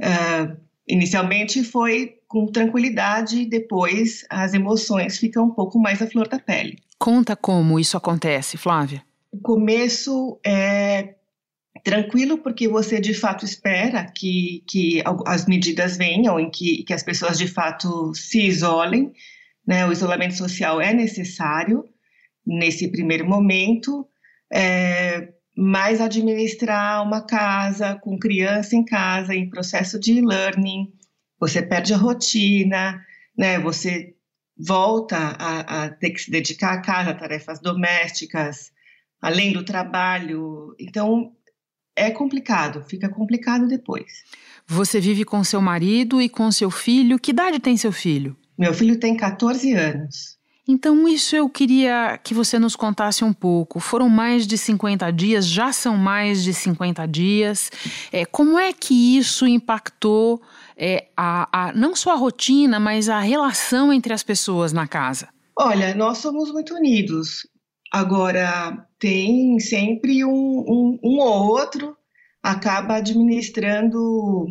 uh, 0.00 0.56
inicialmente 0.88 1.62
foi 1.64 2.16
com 2.28 2.46
tranquilidade, 2.46 3.44
depois 3.46 4.24
as 4.30 4.54
emoções 4.54 5.18
ficam 5.18 5.46
um 5.46 5.50
pouco 5.50 5.78
mais 5.80 6.00
à 6.00 6.06
flor 6.06 6.28
da 6.28 6.38
pele. 6.38 6.78
Conta 6.98 7.34
como 7.34 7.78
isso 7.78 7.96
acontece, 7.96 8.56
Flávia. 8.56 9.02
O 9.32 9.38
começo 9.40 10.38
é 10.44 11.14
tranquilo 11.84 12.38
porque 12.38 12.68
você 12.68 13.00
de 13.00 13.14
fato 13.14 13.44
espera 13.44 14.04
que, 14.04 14.64
que 14.68 15.02
as 15.26 15.46
medidas 15.46 15.96
venham 15.96 16.38
e 16.38 16.50
que, 16.50 16.84
que 16.84 16.92
as 16.92 17.02
pessoas 17.02 17.38
de 17.38 17.46
fato 17.46 18.14
se 18.14 18.42
isolem. 18.42 19.12
Né? 19.66 19.86
O 19.86 19.92
isolamento 19.92 20.34
social 20.34 20.80
é 20.80 20.92
necessário 20.92 21.84
nesse 22.46 22.88
primeiro 22.88 23.26
momento, 23.28 24.06
é, 24.52 25.28
mas 25.56 26.00
administrar 26.00 27.02
uma 27.02 27.24
casa 27.24 27.94
com 27.96 28.18
criança 28.18 28.74
em 28.74 28.84
casa, 28.84 29.34
em 29.34 29.48
processo 29.48 30.00
de 30.00 30.14
e-learning, 30.14 30.92
você 31.38 31.62
perde 31.62 31.94
a 31.94 31.96
rotina, 31.96 33.04
né? 33.36 33.58
você 33.58 34.14
volta 34.58 35.16
a, 35.16 35.84
a 35.84 35.90
ter 35.90 36.10
que 36.10 36.20
se 36.20 36.30
dedicar 36.30 36.74
à 36.74 36.82
casa, 36.82 37.14
tarefas 37.14 37.60
domésticas, 37.60 38.72
além 39.20 39.52
do 39.52 39.64
trabalho. 39.64 40.74
Então, 40.78 41.32
é 41.96 42.10
complicado, 42.10 42.82
fica 42.82 43.08
complicado 43.08 43.66
depois. 43.66 44.24
Você 44.66 45.00
vive 45.00 45.24
com 45.24 45.42
seu 45.42 45.60
marido 45.60 46.20
e 46.20 46.28
com 46.28 46.50
seu 46.50 46.70
filho. 46.70 47.18
Que 47.18 47.32
idade 47.32 47.58
tem 47.58 47.76
seu 47.76 47.92
filho? 47.92 48.36
Meu 48.56 48.72
filho 48.72 48.98
tem 48.98 49.16
14 49.16 49.72
anos. 49.72 50.38
Então, 50.68 51.08
isso 51.08 51.34
eu 51.34 51.48
queria 51.48 52.16
que 52.22 52.32
você 52.32 52.56
nos 52.56 52.76
contasse 52.76 53.24
um 53.24 53.32
pouco. 53.32 53.80
Foram 53.80 54.08
mais 54.08 54.46
de 54.46 54.56
50 54.56 55.10
dias, 55.10 55.44
já 55.44 55.72
são 55.72 55.96
mais 55.96 56.44
de 56.44 56.54
50 56.54 57.06
dias. 57.08 57.72
É, 58.12 58.24
como 58.24 58.56
é 58.56 58.72
que 58.72 59.18
isso 59.18 59.48
impactou 59.48 60.40
é, 60.76 61.08
a, 61.16 61.70
a, 61.70 61.72
não 61.72 61.96
só 61.96 62.12
a 62.12 62.16
rotina, 62.16 62.78
mas 62.78 63.08
a 63.08 63.18
relação 63.18 63.92
entre 63.92 64.12
as 64.12 64.22
pessoas 64.22 64.72
na 64.72 64.86
casa? 64.86 65.28
Olha, 65.58 65.94
nós 65.94 66.18
somos 66.18 66.52
muito 66.52 66.74
unidos. 66.74 67.46
Agora, 67.92 68.86
tem 68.98 69.58
sempre 69.58 70.24
um, 70.24 70.30
um, 70.30 70.98
um 71.02 71.18
ou 71.18 71.48
outro 71.48 71.96
acaba 72.42 72.96
administrando 72.96 74.46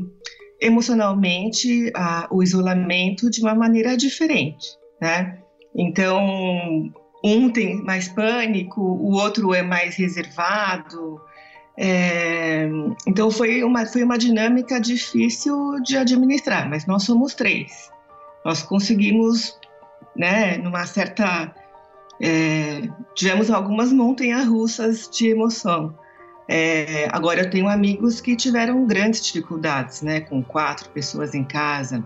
emocionalmente 0.61 1.91
a, 1.95 2.27
o 2.29 2.43
isolamento 2.43 3.29
de 3.29 3.41
uma 3.41 3.55
maneira 3.55 3.95
diferente, 3.95 4.67
né? 5.01 5.39
Então, 5.75 6.91
um 7.23 7.49
tem 7.49 7.81
mais 7.83 8.07
pânico, 8.07 8.81
o 8.81 9.13
outro 9.13 9.53
é 9.53 9.61
mais 9.61 9.95
reservado. 9.95 11.21
É, 11.77 12.67
então, 13.07 13.31
foi 13.31 13.63
uma, 13.63 13.85
foi 13.85 14.03
uma 14.03 14.17
dinâmica 14.17 14.79
difícil 14.79 15.81
de 15.81 15.97
administrar, 15.97 16.69
mas 16.69 16.85
nós 16.85 17.03
somos 17.03 17.33
três. 17.33 17.89
Nós 18.43 18.61
conseguimos, 18.63 19.57
né, 20.15 20.57
numa 20.57 20.85
certa. 20.85 21.53
É, 22.21 22.89
tivemos 23.15 23.49
algumas 23.49 23.93
montanhas 23.93 24.45
russas 24.47 25.09
de 25.09 25.29
emoção. 25.29 25.95
É, 26.47 27.07
agora, 27.11 27.41
eu 27.41 27.49
tenho 27.49 27.69
amigos 27.69 28.19
que 28.19 28.35
tiveram 28.35 28.85
grandes 28.85 29.23
dificuldades, 29.23 30.01
né, 30.01 30.21
com 30.21 30.43
quatro 30.43 30.89
pessoas 30.89 31.35
em 31.35 31.43
casa. 31.43 32.03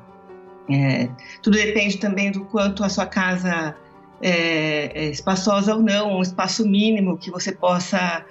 É, 0.69 1.09
tudo 1.41 1.57
depende 1.57 1.97
também 1.97 2.31
do 2.31 2.45
quanto 2.45 2.83
a 2.83 2.89
sua 2.89 3.05
casa 3.05 3.75
é, 4.21 5.05
é 5.05 5.09
espaçosa 5.09 5.75
ou 5.75 5.81
não, 5.81 6.17
um 6.17 6.21
espaço 6.21 6.67
mínimo 6.67 7.17
que 7.17 7.31
você 7.31 7.51
possa 7.51 8.25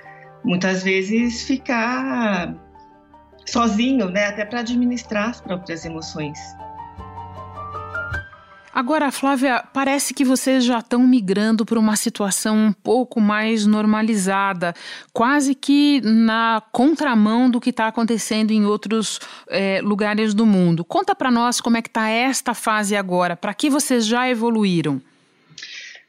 muitas 0.44 0.82
vezes 0.82 1.42
ficar 1.42 2.54
sozinho, 3.46 4.08
né, 4.08 4.26
até 4.26 4.44
para 4.44 4.60
administrar 4.60 5.30
as 5.30 5.40
próprias 5.40 5.84
emoções. 5.84 6.38
Agora, 8.74 9.12
Flávia, 9.12 9.62
parece 9.70 10.14
que 10.14 10.24
vocês 10.24 10.64
já 10.64 10.78
estão 10.78 11.06
migrando 11.06 11.66
para 11.66 11.78
uma 11.78 11.94
situação 11.94 12.56
um 12.56 12.72
pouco 12.72 13.20
mais 13.20 13.66
normalizada, 13.66 14.74
quase 15.12 15.54
que 15.54 16.00
na 16.00 16.62
contramão 16.72 17.50
do 17.50 17.60
que 17.60 17.68
está 17.68 17.88
acontecendo 17.88 18.50
em 18.50 18.64
outros 18.64 19.20
é, 19.50 19.82
lugares 19.82 20.32
do 20.32 20.46
mundo. 20.46 20.86
Conta 20.86 21.14
para 21.14 21.30
nós 21.30 21.60
como 21.60 21.76
é 21.76 21.82
que 21.82 21.90
está 21.90 22.08
esta 22.08 22.54
fase 22.54 22.96
agora, 22.96 23.36
para 23.36 23.52
que 23.52 23.68
vocês 23.68 24.06
já 24.06 24.26
evoluíram? 24.30 25.02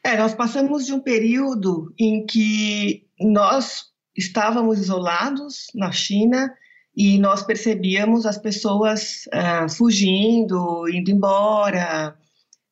É, 0.02 0.16
nós 0.18 0.34
passamos 0.34 0.86
de 0.86 0.94
um 0.94 1.02
período 1.02 1.94
em 2.00 2.26
que 2.26 3.04
nós 3.20 3.88
estávamos 4.16 4.80
isolados 4.80 5.68
na 5.76 5.92
China 5.92 6.50
e 6.96 7.18
nós 7.18 7.44
percebíamos 7.44 8.26
as 8.26 8.38
pessoas 8.38 9.26
uh, 9.34 9.70
fugindo, 9.70 10.88
indo 10.88 11.12
embora, 11.12 12.16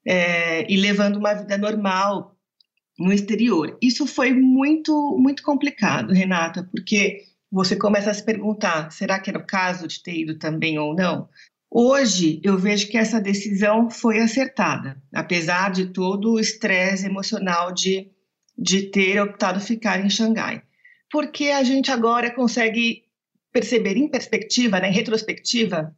é, 0.06 0.72
e 0.72 0.78
levando 0.78 1.18
uma 1.18 1.34
vida 1.34 1.58
normal 1.58 2.36
no 2.98 3.12
exterior. 3.12 3.78
Isso 3.82 4.06
foi 4.06 4.32
muito, 4.34 5.18
muito 5.18 5.44
complicado, 5.44 6.14
Renata, 6.14 6.68
porque 6.72 7.24
você 7.52 7.76
começa 7.76 8.12
a 8.12 8.14
se 8.14 8.24
perguntar: 8.24 8.92
será 8.92 9.20
que 9.20 9.30
era 9.30 9.40
o 9.40 9.46
caso 9.46 9.88
de 9.88 10.02
ter 10.02 10.16
ido 10.16 10.38
também 10.38 10.80
ou 10.80 10.96
não? 10.96 11.30
Hoje 11.70 12.42
eu 12.44 12.58
vejo 12.58 12.90
que 12.90 12.98
essa 12.98 13.20
decisão 13.20 13.90
foi 13.90 14.20
acertada, 14.20 15.02
apesar 15.14 15.72
de 15.72 15.88
todo 15.88 16.34
o 16.34 16.40
estresse 16.40 17.06
emocional 17.06 17.74
de, 17.74 18.12
de 18.58 18.84
ter 18.84 19.22
optado 19.22 19.60
ficar 19.60 20.04
em 20.04 20.10
Xangai. 20.10 20.62
Porque 21.10 21.46
a 21.46 21.64
gente 21.64 21.90
agora 21.90 22.30
consegue 22.30 23.04
perceber 23.54 23.96
em 23.98 24.10
perspectiva, 24.10 24.80
né, 24.80 24.90
em 24.90 24.94
retrospectiva, 24.94 25.96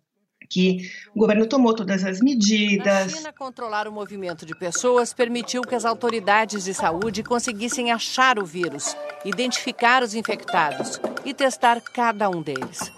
que 0.54 0.92
o 1.16 1.20
governo 1.20 1.48
tomou 1.48 1.74
todas 1.74 2.04
as 2.04 2.22
medidas. 2.22 3.12
Na 3.12 3.18
China, 3.18 3.34
controlar 3.34 3.88
o 3.88 3.92
movimento 3.92 4.46
de 4.46 4.56
pessoas 4.56 5.12
permitiu 5.12 5.64
que 5.64 5.74
as 5.74 5.84
autoridades 5.84 6.66
de 6.66 6.76
saúde 6.76 7.24
conseguissem 7.24 7.92
achar 7.92 8.38
o 8.38 8.46
vírus, 8.46 8.96
identificar 9.26 10.04
os 10.04 10.14
infectados 10.14 11.02
e 11.26 11.34
testar 11.34 11.82
cada 11.82 12.30
um 12.30 12.44
deles. 12.44 12.92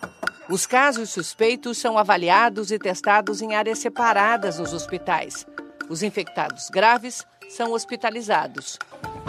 Os 0.50 0.68
casos 0.68 1.12
suspeitos 1.12 1.78
são 1.78 1.98
avaliados 1.98 2.72
e 2.72 2.78
testados 2.78 3.41
em 3.41 3.56
áreas 3.56 3.80
separadas 3.80 4.60
nos 4.60 4.74
hospitais. 4.74 5.48
Os 5.89 6.04
infectados 6.04 6.70
graves 6.70 7.26
são 7.50 7.72
hospitalizados. 7.72 8.78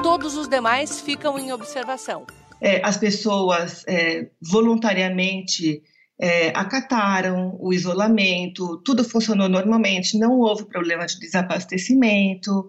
Todos 0.03 0.37
os 0.37 0.49
demais 0.49 1.01
ficam 1.01 1.39
em 1.39 1.53
observação. 1.53 2.27
É, 2.61 2.85
as 2.85 2.97
pessoas 2.97 3.85
é, 3.87 4.31
voluntariamente 4.43 5.83
é, 6.19 6.49
acataram 6.49 7.57
o 7.61 7.73
isolamento, 7.73 8.79
tudo 8.79 9.05
funcionou 9.05 9.49
normalmente, 9.49 10.19
não 10.19 10.39
houve 10.39 10.65
problema 10.65 11.07
de 11.07 11.19
desabastecimento. 11.19 12.67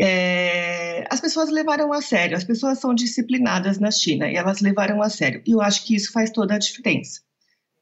É, 0.00 1.04
as 1.10 1.20
pessoas 1.20 1.50
levaram 1.50 1.92
a 1.92 2.00
sério, 2.00 2.36
as 2.36 2.44
pessoas 2.44 2.78
são 2.78 2.94
disciplinadas 2.94 3.78
na 3.78 3.90
China 3.90 4.30
e 4.30 4.36
elas 4.36 4.60
levaram 4.60 5.02
a 5.02 5.10
sério. 5.10 5.42
E 5.46 5.52
eu 5.52 5.60
acho 5.60 5.84
que 5.84 5.94
isso 5.94 6.12
faz 6.12 6.30
toda 6.30 6.54
a 6.54 6.58
diferença 6.58 7.20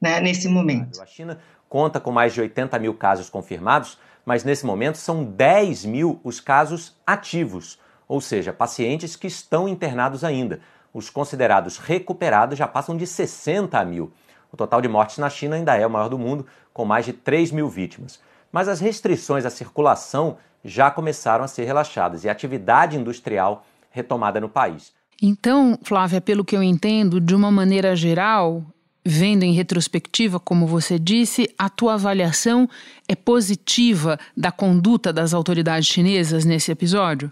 né, 0.00 0.20
nesse 0.20 0.48
momento. 0.48 1.00
A 1.00 1.06
China 1.06 1.38
conta 1.68 2.00
com 2.00 2.10
mais 2.10 2.34
de 2.34 2.40
80 2.40 2.76
mil 2.80 2.94
casos 2.94 3.30
confirmados, 3.30 3.96
mas 4.24 4.42
nesse 4.42 4.66
momento 4.66 4.96
são 4.96 5.24
10 5.24 5.84
mil 5.84 6.20
os 6.24 6.40
casos 6.40 6.96
ativos, 7.06 7.78
ou 8.08 8.20
seja, 8.20 8.52
pacientes 8.52 9.14
que 9.14 9.28
estão 9.28 9.68
internados 9.68 10.24
ainda. 10.24 10.60
Os 10.92 11.08
considerados 11.08 11.78
recuperados 11.78 12.58
já 12.58 12.66
passam 12.66 12.96
de 12.96 13.06
60 13.06 13.84
mil. 13.84 14.12
O 14.52 14.56
total 14.56 14.80
de 14.80 14.88
mortes 14.88 15.18
na 15.18 15.30
China 15.30 15.56
ainda 15.56 15.76
é 15.76 15.86
o 15.86 15.90
maior 15.90 16.08
do 16.08 16.18
mundo, 16.18 16.46
com 16.72 16.84
mais 16.84 17.04
de 17.04 17.12
3 17.12 17.52
mil 17.52 17.68
vítimas. 17.68 18.20
Mas 18.52 18.68
as 18.68 18.80
restrições 18.80 19.44
à 19.44 19.50
circulação 19.50 20.36
já 20.64 20.90
começaram 20.90 21.44
a 21.44 21.48
ser 21.48 21.64
relaxadas 21.64 22.24
e 22.24 22.28
a 22.28 22.32
atividade 22.32 22.96
industrial 22.96 23.64
retomada 23.90 24.40
no 24.40 24.48
país. 24.48 24.92
Então, 25.22 25.78
Flávia, 25.82 26.20
pelo 26.20 26.44
que 26.44 26.56
eu 26.56 26.62
entendo, 26.62 27.20
de 27.20 27.34
uma 27.34 27.50
maneira 27.50 27.94
geral, 27.94 28.64
vendo 29.04 29.42
em 29.42 29.52
retrospectiva, 29.52 30.40
como 30.40 30.66
você 30.66 30.98
disse, 30.98 31.52
a 31.58 31.68
tua 31.68 31.94
avaliação 31.94 32.68
é 33.08 33.14
positiva 33.14 34.18
da 34.36 34.50
conduta 34.50 35.12
das 35.12 35.34
autoridades 35.34 35.88
chinesas 35.88 36.44
nesse 36.44 36.70
episódio? 36.72 37.30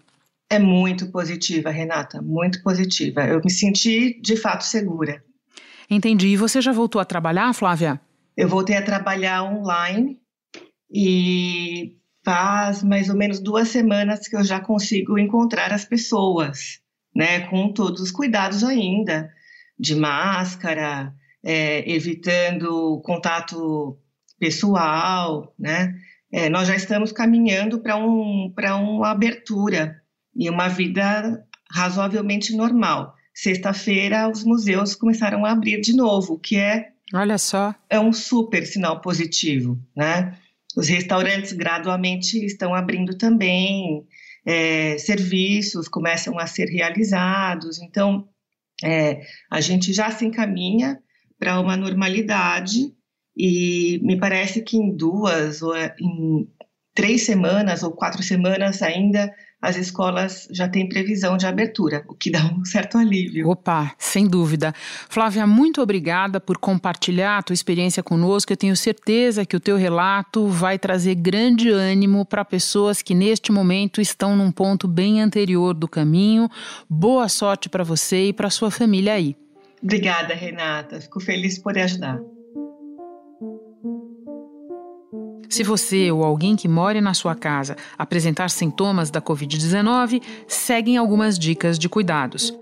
É 0.50 0.59
muito 0.59 1.11
positiva, 1.11 1.70
Renata, 1.70 2.22
muito 2.22 2.62
positiva. 2.62 3.22
Eu 3.26 3.40
me 3.44 3.50
senti 3.50 4.18
de 4.20 4.37
fato 4.37 4.64
segura. 4.64 5.22
Entendi. 5.90 6.29
E 6.29 6.37
você 6.37 6.61
já 6.61 6.72
voltou 6.72 7.01
a 7.01 7.05
trabalhar, 7.05 7.53
Flávia? 7.55 8.01
Eu 8.37 8.48
voltei 8.48 8.77
a 8.77 8.83
trabalhar 8.83 9.42
online 9.42 10.20
e 10.92 11.96
faz 12.24 12.83
mais 12.83 13.09
ou 13.09 13.16
menos 13.16 13.40
duas 13.40 13.68
semanas 13.68 14.29
que 14.29 14.37
eu 14.37 14.44
já 14.44 14.61
consigo 14.61 15.18
encontrar 15.18 15.72
as 15.72 15.85
pessoas, 15.85 16.81
né? 17.14 17.40
Com 17.48 17.72
todos 17.72 18.01
os 18.01 18.11
cuidados 18.11 18.62
ainda, 18.62 19.31
de 19.79 19.94
máscara, 19.94 21.14
é, 21.42 21.90
evitando 21.90 23.01
contato 23.05 23.98
pessoal, 24.38 25.55
né? 25.59 25.94
É, 26.31 26.51
nós 26.51 26.68
já 26.68 26.77
estamos 26.77 27.12
caminhando 27.12 27.81
para 27.81 27.96
um, 27.96 28.53
uma 28.55 29.11
abertura 29.11 29.96
e 30.37 30.51
uma 30.51 30.68
vida 30.68 31.42
razoavelmente 31.72 32.55
normal 32.55 33.14
sexta-feira 33.38 34.29
os 34.29 34.42
museus 34.42 34.96
começaram 34.96 35.44
a 35.44 35.53
abrir 35.53 35.81
de 35.81 35.94
novo, 35.94 36.35
o 36.35 36.38
que 36.38 36.57
é 36.57 36.88
Olha 37.14 37.38
só. 37.38 37.74
É 37.88 37.98
um 37.98 38.12
super 38.12 38.66
sinal 38.66 39.01
positivo, 39.01 39.79
né? 39.96 40.37
Os 40.77 40.88
restaurantes 40.88 41.53
gradualmente 41.53 42.44
estão 42.44 42.74
abrindo 42.74 43.16
também, 43.16 44.05
é, 44.44 44.98
serviços 44.98 45.88
começam 45.88 46.38
a 46.38 46.46
ser 46.46 46.66
realizados, 46.66 47.81
então 47.81 48.29
é, 48.85 49.22
a 49.51 49.61
gente 49.61 49.92
já 49.92 50.11
se 50.11 50.27
encaminha 50.27 50.98
para 51.38 51.61
uma 51.61 51.77
normalidade 51.77 52.92
e 53.37 54.01
me 54.03 54.18
parece 54.18 54.62
que 54.62 54.77
em 54.77 54.94
duas 54.94 55.62
ou 55.62 55.74
em 55.77 56.48
três 56.92 57.22
semanas 57.22 57.85
ou 57.85 57.92
quatro 57.92 58.22
semanas 58.22 58.83
ainda 58.83 59.33
as 59.61 59.77
escolas 59.77 60.47
já 60.53 60.68
têm 60.68 60.88
previsão 60.88 61.37
de 61.37 61.44
abertura, 61.44 62.05
o 62.09 62.14
que 62.14 62.31
dá 62.31 62.44
um 62.44 62.64
certo 62.64 62.97
alívio. 62.97 63.49
Opa, 63.49 63.92
sem 63.99 64.27
dúvida. 64.27 64.73
Flávia, 65.09 65.47
muito 65.47 65.83
obrigada 65.83 66.40
por 66.40 66.59
compartilhar 66.59 67.38
a 67.38 67.42
tua 67.42 67.55
experiência 67.55 68.03
conosco. 68.03 68.53
Eu 68.53 68.57
tenho 68.57 68.77
certeza 68.77 69.44
que 69.44 69.57
o 69.57 69.61
teu 69.61 69.77
relato 69.77 70.47
vai 70.47 70.79
trazer 70.79 71.16
grande 71.16 71.71
ânimo 71.71 72.25
para 72.25 72.44
pessoas 72.44 73.03
que 73.03 73.14
neste 73.14 73.51
momento 73.51 74.01
estão 74.01 74.37
num 74.37 74.53
ponto 74.53 74.87
bem 74.87 75.21
anterior 75.21 75.75
do 75.75 75.88
caminho. 75.88 76.49
Boa 76.88 77.29
sorte 77.29 77.68
para 77.68 77.83
você 77.83 78.29
e 78.29 78.33
para 78.33 78.51
sua 78.51 78.71
família 78.71 79.14
aí. 79.14 79.37
Obrigada, 79.83 80.35
Renata. 80.35 81.01
Fico 81.01 81.21
feliz 81.21 81.59
por 81.59 81.77
ajudar. 81.77 82.21
Se 85.48 85.62
você 85.62 86.11
ou 86.11 86.24
alguém 86.24 86.54
que 86.56 86.68
mora 86.68 87.00
na 87.00 87.14
sua 87.14 87.34
casa 87.34 87.76
apresentar 87.96 88.50
sintomas 88.50 89.11
da 89.11 89.20
Covid-19, 89.20 90.22
seguem 90.46 90.96
algumas 90.96 91.38
dicas 91.38 91.78
de 91.78 91.88
cuidados. 91.88 92.52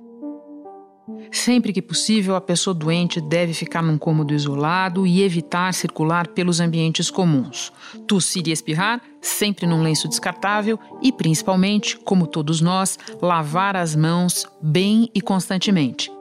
Sempre 1.30 1.72
que 1.72 1.82
possível, 1.82 2.36
a 2.36 2.40
pessoa 2.40 2.72
doente 2.72 3.20
deve 3.20 3.52
ficar 3.52 3.82
num 3.82 3.98
cômodo 3.98 4.32
isolado 4.32 5.06
e 5.06 5.22
evitar 5.22 5.74
circular 5.74 6.28
pelos 6.28 6.60
ambientes 6.60 7.10
comuns. 7.10 7.72
Tossir 8.06 8.46
e 8.46 8.52
espirrar, 8.52 9.00
sempre 9.20 9.66
num 9.66 9.82
lenço 9.82 10.08
descartável 10.08 10.78
e, 11.02 11.12
principalmente, 11.12 11.96
como 11.98 12.26
todos 12.26 12.60
nós, 12.60 12.98
lavar 13.20 13.76
as 13.76 13.94
mãos 13.96 14.46
bem 14.62 15.10
e 15.14 15.20
constantemente. 15.20 16.15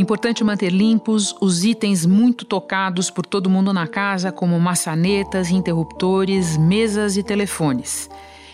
Importante 0.00 0.42
manter 0.42 0.70
limpos 0.70 1.36
os 1.42 1.62
itens 1.62 2.06
muito 2.06 2.46
tocados 2.46 3.10
por 3.10 3.26
todo 3.26 3.50
mundo 3.50 3.70
na 3.70 3.86
casa, 3.86 4.32
como 4.32 4.58
maçanetas, 4.58 5.50
interruptores, 5.50 6.56
mesas 6.56 7.18
e 7.18 7.22
telefones. 7.22 8.08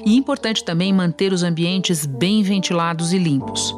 E 0.05 0.17
importante 0.17 0.65
também 0.65 0.93
manter 0.93 1.33
os 1.33 1.45
ambientes 1.45 2.05
bem 2.05 2.43
ventilados 2.43 3.13
e 3.13 3.19
limpos. 3.19 3.73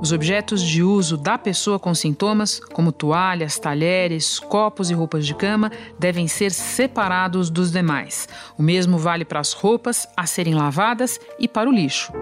Os 0.00 0.12
objetos 0.12 0.62
de 0.62 0.84
uso 0.84 1.16
da 1.16 1.36
pessoa 1.36 1.80
com 1.80 1.92
sintomas, 1.96 2.60
como 2.60 2.92
toalhas, 2.92 3.58
talheres, 3.58 4.38
copos 4.38 4.88
e 4.88 4.94
roupas 4.94 5.26
de 5.26 5.34
cama, 5.34 5.72
devem 5.98 6.28
ser 6.28 6.52
separados 6.52 7.50
dos 7.50 7.72
demais. 7.72 8.28
O 8.56 8.62
mesmo 8.62 8.98
vale 8.98 9.24
para 9.24 9.40
as 9.40 9.52
roupas 9.52 10.06
a 10.16 10.26
serem 10.26 10.54
lavadas 10.54 11.18
e 11.40 11.48
para 11.48 11.68
o 11.68 11.72
lixo. 11.72 12.12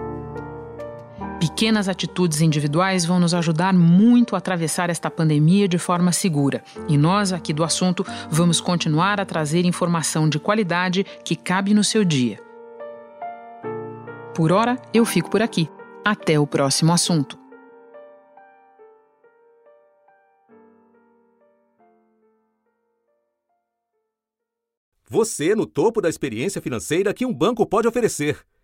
Pequenas 1.44 1.90
atitudes 1.90 2.40
individuais 2.40 3.04
vão 3.04 3.20
nos 3.20 3.34
ajudar 3.34 3.74
muito 3.74 4.34
a 4.34 4.38
atravessar 4.38 4.88
esta 4.88 5.10
pandemia 5.10 5.68
de 5.68 5.76
forma 5.76 6.10
segura. 6.10 6.64
E 6.88 6.96
nós, 6.96 7.34
aqui 7.34 7.52
do 7.52 7.62
assunto, 7.62 8.02
vamos 8.30 8.62
continuar 8.62 9.20
a 9.20 9.26
trazer 9.26 9.66
informação 9.66 10.26
de 10.26 10.38
qualidade 10.38 11.04
que 11.22 11.36
cabe 11.36 11.74
no 11.74 11.84
seu 11.84 12.02
dia. 12.02 12.40
Por 14.34 14.52
hora, 14.52 14.80
eu 14.94 15.04
fico 15.04 15.28
por 15.28 15.42
aqui. 15.42 15.68
Até 16.02 16.40
o 16.40 16.46
próximo 16.46 16.94
assunto. 16.94 17.38
Você 25.10 25.54
no 25.54 25.66
topo 25.66 26.00
da 26.00 26.08
experiência 26.08 26.62
financeira 26.62 27.12
que 27.12 27.26
um 27.26 27.34
banco 27.34 27.66
pode 27.66 27.86
oferecer. 27.86 28.38